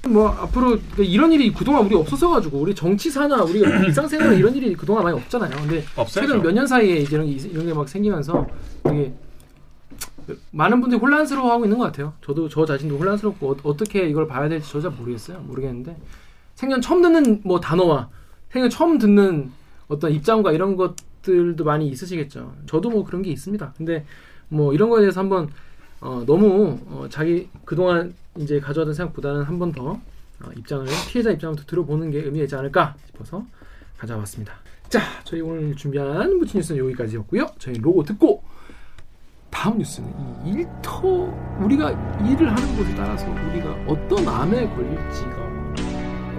[0.08, 5.16] 뭐 앞으로 이런 일이 그동안 우리 없었어가지고 우리 정치사나 우리가 일상생활에 이런 일이 그동안 많이
[5.18, 5.50] 없잖아요.
[5.56, 6.26] 근데 없어요.
[6.26, 8.46] 최근 몇 년 사이에 이제 이런 게, 이런 게 막 생기면서
[8.82, 9.12] 되게
[10.50, 12.12] 많은 분들이 혼란스러워하고 있는 것 같아요.
[12.24, 15.38] 저도 저 자신도 혼란스럽고 어, 떻게 이걸 봐야 될지 저 잘 모르겠어요.
[15.40, 15.96] 모르겠는데
[16.54, 18.08] 생전 처음 듣는 뭐 단어와
[18.50, 19.50] 생전 처음 듣는
[19.88, 22.54] 어떤 입장과 이런 것들도 많이 있으시겠죠.
[22.66, 23.74] 저도 뭐 그런 게 있습니다.
[23.76, 24.04] 근데
[24.48, 25.48] 뭐 이런 거에 대해서 한번
[26.00, 31.64] 어, 너무 어, 자기 그동안 이제 가져왔던 생각보다는 한 번더 어, 입장을 피해자 입장을 더
[31.64, 33.44] 들어보는 게 의미가 있지 않을까 싶어서
[33.98, 34.54] 가져왔습니다.
[34.88, 37.46] 자, 저희 오늘 준비한 무친 뉴스는 여기까지였고요.
[37.58, 38.42] 저희 로고 듣고
[39.50, 40.08] 다음 뉴스는
[40.44, 41.00] 이 일터
[41.60, 41.90] 우리가
[42.20, 45.74] 일을 하는 곳에 따라서 우리가 어떤 암에 걸릴지가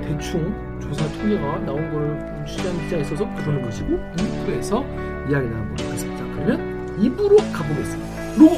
[0.04, 6.24] 대충 조사 통계가 나온 걸 취재한 기자가 있어서 그러는 것이고 2부에서 이야기 나눠보도록 하겠습니다.
[6.36, 8.38] 그러면 2부로 가보겠습니다.
[8.38, 8.56] 로고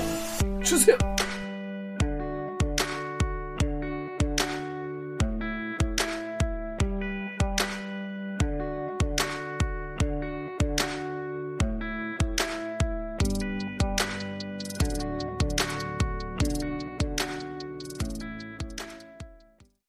[0.64, 0.96] 出去